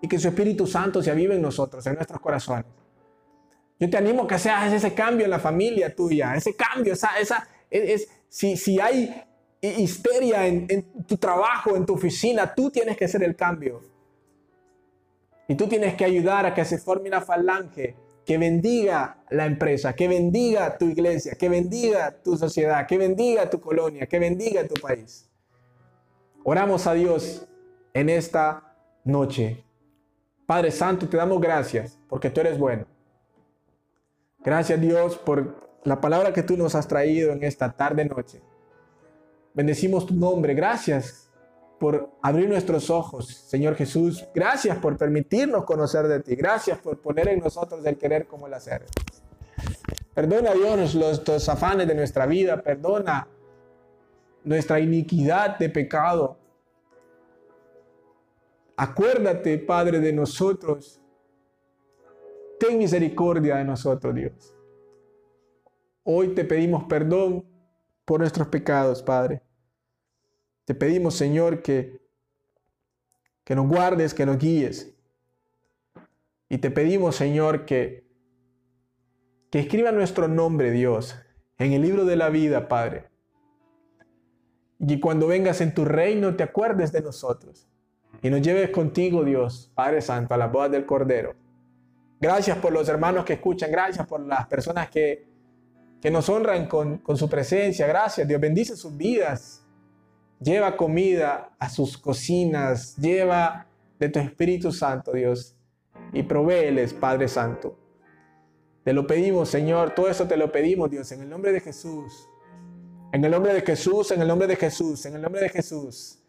y 0.00 0.08
que 0.08 0.18
su 0.18 0.28
Espíritu 0.28 0.66
Santo 0.66 1.02
se 1.02 1.10
avive 1.10 1.34
en 1.34 1.42
nosotros, 1.42 1.84
en 1.86 1.94
nuestros 1.94 2.20
corazones. 2.20 2.66
Yo 3.78 3.90
te 3.90 3.96
animo 3.96 4.26
que 4.26 4.38
seas 4.38 4.72
ese 4.72 4.94
cambio 4.94 5.24
en 5.24 5.30
la 5.30 5.38
familia 5.38 5.94
tuya, 5.94 6.34
ese 6.36 6.54
cambio, 6.54 6.92
esa, 6.92 7.18
esa, 7.18 7.48
es, 7.70 8.08
si, 8.28 8.56
si 8.56 8.78
hay 8.80 9.24
histeria 9.60 10.46
en, 10.46 10.66
en 10.68 11.04
tu 11.04 11.16
trabajo, 11.16 11.76
en 11.76 11.84
tu 11.84 11.94
oficina, 11.94 12.54
tú 12.54 12.70
tienes 12.70 12.96
que 12.96 13.08
ser 13.08 13.22
el 13.22 13.34
cambio. 13.34 13.82
Y 15.48 15.54
tú 15.54 15.66
tienes 15.66 15.94
que 15.94 16.04
ayudar 16.04 16.46
a 16.46 16.54
que 16.54 16.64
se 16.64 16.78
forme 16.78 17.08
una 17.08 17.20
falange 17.20 17.96
que 18.24 18.38
bendiga 18.38 19.18
la 19.30 19.46
empresa, 19.46 19.94
que 19.94 20.08
bendiga 20.08 20.78
tu 20.78 20.86
iglesia, 20.86 21.34
que 21.34 21.48
bendiga 21.48 22.22
tu 22.22 22.36
sociedad, 22.36 22.86
que 22.86 22.96
bendiga 22.98 23.50
tu 23.50 23.60
colonia, 23.60 24.06
que 24.06 24.18
bendiga 24.18 24.66
tu 24.66 24.74
país. 24.80 25.28
Oramos 26.44 26.86
a 26.86 26.94
Dios 26.94 27.46
en 27.92 28.08
esta 28.08 28.74
noche. 29.04 29.64
Padre 30.46 30.70
Santo, 30.70 31.08
te 31.08 31.16
damos 31.16 31.40
gracias 31.40 31.98
porque 32.08 32.30
tú 32.30 32.40
eres 32.40 32.58
bueno. 32.58 32.86
Gracias 34.44 34.80
Dios 34.80 35.16
por 35.18 35.70
la 35.84 36.00
palabra 36.00 36.32
que 36.32 36.42
tú 36.42 36.56
nos 36.56 36.74
has 36.74 36.88
traído 36.88 37.32
en 37.32 37.42
esta 37.44 37.72
tarde 37.72 38.04
noche. 38.04 38.40
Bendecimos 39.54 40.06
tu 40.06 40.14
nombre. 40.14 40.54
Gracias 40.54 41.30
por 41.78 42.10
abrir 42.22 42.48
nuestros 42.48 42.90
ojos, 42.90 43.26
Señor 43.26 43.74
Jesús. 43.74 44.24
Gracias 44.34 44.78
por 44.78 44.96
permitirnos 44.96 45.64
conocer 45.64 46.06
de 46.06 46.20
ti. 46.20 46.36
Gracias 46.36 46.78
por 46.78 47.00
poner 47.00 47.28
en 47.28 47.40
nosotros 47.40 47.84
el 47.84 47.98
querer 47.98 48.26
como 48.26 48.46
el 48.46 48.54
hacer. 48.54 48.86
Perdona, 50.14 50.52
Dios, 50.52 50.94
los, 50.94 51.26
los 51.26 51.48
afanes 51.48 51.88
de 51.88 51.94
nuestra 51.94 52.26
vida. 52.26 52.62
Perdona 52.62 53.26
nuestra 54.44 54.78
iniquidad 54.80 55.58
de 55.58 55.68
pecado. 55.68 56.36
Acuérdate, 58.76 59.58
Padre, 59.58 60.00
de 60.00 60.12
nosotros. 60.12 61.01
Ten 62.62 62.78
misericordia 62.78 63.56
de 63.56 63.64
nosotros, 63.64 64.14
Dios. 64.14 64.56
Hoy 66.04 66.28
te 66.28 66.44
pedimos 66.44 66.84
perdón 66.84 67.44
por 68.04 68.20
nuestros 68.20 68.46
pecados, 68.46 69.02
Padre. 69.02 69.42
Te 70.64 70.72
pedimos, 70.72 71.16
Señor, 71.16 71.60
que, 71.60 72.00
que 73.42 73.56
nos 73.56 73.66
guardes, 73.66 74.14
que 74.14 74.24
nos 74.26 74.38
guíes. 74.38 74.94
Y 76.48 76.58
te 76.58 76.70
pedimos, 76.70 77.16
Señor, 77.16 77.64
que, 77.64 78.06
que 79.50 79.58
escriba 79.58 79.90
nuestro 79.90 80.28
nombre, 80.28 80.70
Dios, 80.70 81.16
en 81.58 81.72
el 81.72 81.82
libro 81.82 82.04
de 82.04 82.14
la 82.14 82.28
vida, 82.28 82.68
Padre. 82.68 83.06
Y 84.78 85.00
cuando 85.00 85.26
vengas 85.26 85.60
en 85.60 85.74
tu 85.74 85.84
reino 85.84 86.36
te 86.36 86.44
acuerdes 86.44 86.92
de 86.92 87.02
nosotros 87.02 87.68
y 88.22 88.30
nos 88.30 88.40
lleves 88.40 88.70
contigo, 88.70 89.24
Dios, 89.24 89.72
Padre 89.74 90.00
Santo, 90.00 90.34
a 90.34 90.36
la 90.36 90.46
bodas 90.46 90.70
del 90.70 90.86
Cordero. 90.86 91.41
Gracias 92.22 92.56
por 92.58 92.72
los 92.72 92.88
hermanos 92.88 93.24
que 93.24 93.32
escuchan, 93.32 93.72
gracias 93.72 94.06
por 94.06 94.20
las 94.20 94.46
personas 94.46 94.88
que, 94.88 95.26
que 96.00 96.08
nos 96.08 96.28
honran 96.28 96.68
con, 96.68 96.98
con 96.98 97.16
su 97.16 97.28
presencia. 97.28 97.84
Gracias, 97.88 98.28
Dios 98.28 98.40
bendice 98.40 98.76
sus 98.76 98.96
vidas. 98.96 99.66
Lleva 100.38 100.76
comida 100.76 101.50
a 101.58 101.68
sus 101.68 101.98
cocinas, 101.98 102.96
lleva 102.96 103.66
de 103.98 104.08
tu 104.08 104.20
Espíritu 104.20 104.70
Santo, 104.70 105.10
Dios, 105.10 105.56
y 106.12 106.22
provéeles, 106.22 106.94
Padre 106.94 107.26
Santo. 107.26 107.76
Te 108.84 108.92
lo 108.92 109.04
pedimos, 109.04 109.48
Señor, 109.48 109.92
todo 109.92 110.08
eso 110.08 110.28
te 110.28 110.36
lo 110.36 110.52
pedimos, 110.52 110.90
Dios, 110.92 111.10
en 111.10 111.22
el 111.22 111.28
nombre 111.28 111.50
de 111.50 111.58
Jesús. 111.58 112.28
En 113.12 113.24
el 113.24 113.32
nombre 113.32 113.52
de 113.52 113.62
Jesús, 113.62 114.12
en 114.12 114.22
el 114.22 114.28
nombre 114.28 114.46
de 114.46 114.54
Jesús, 114.54 115.06
en 115.06 115.16
el 115.16 115.22
nombre 115.22 115.40
de 115.40 115.48
Jesús. 115.48 116.22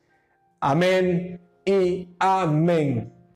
Amén 0.59 1.39
y 1.63 2.15
amén. 2.17 3.22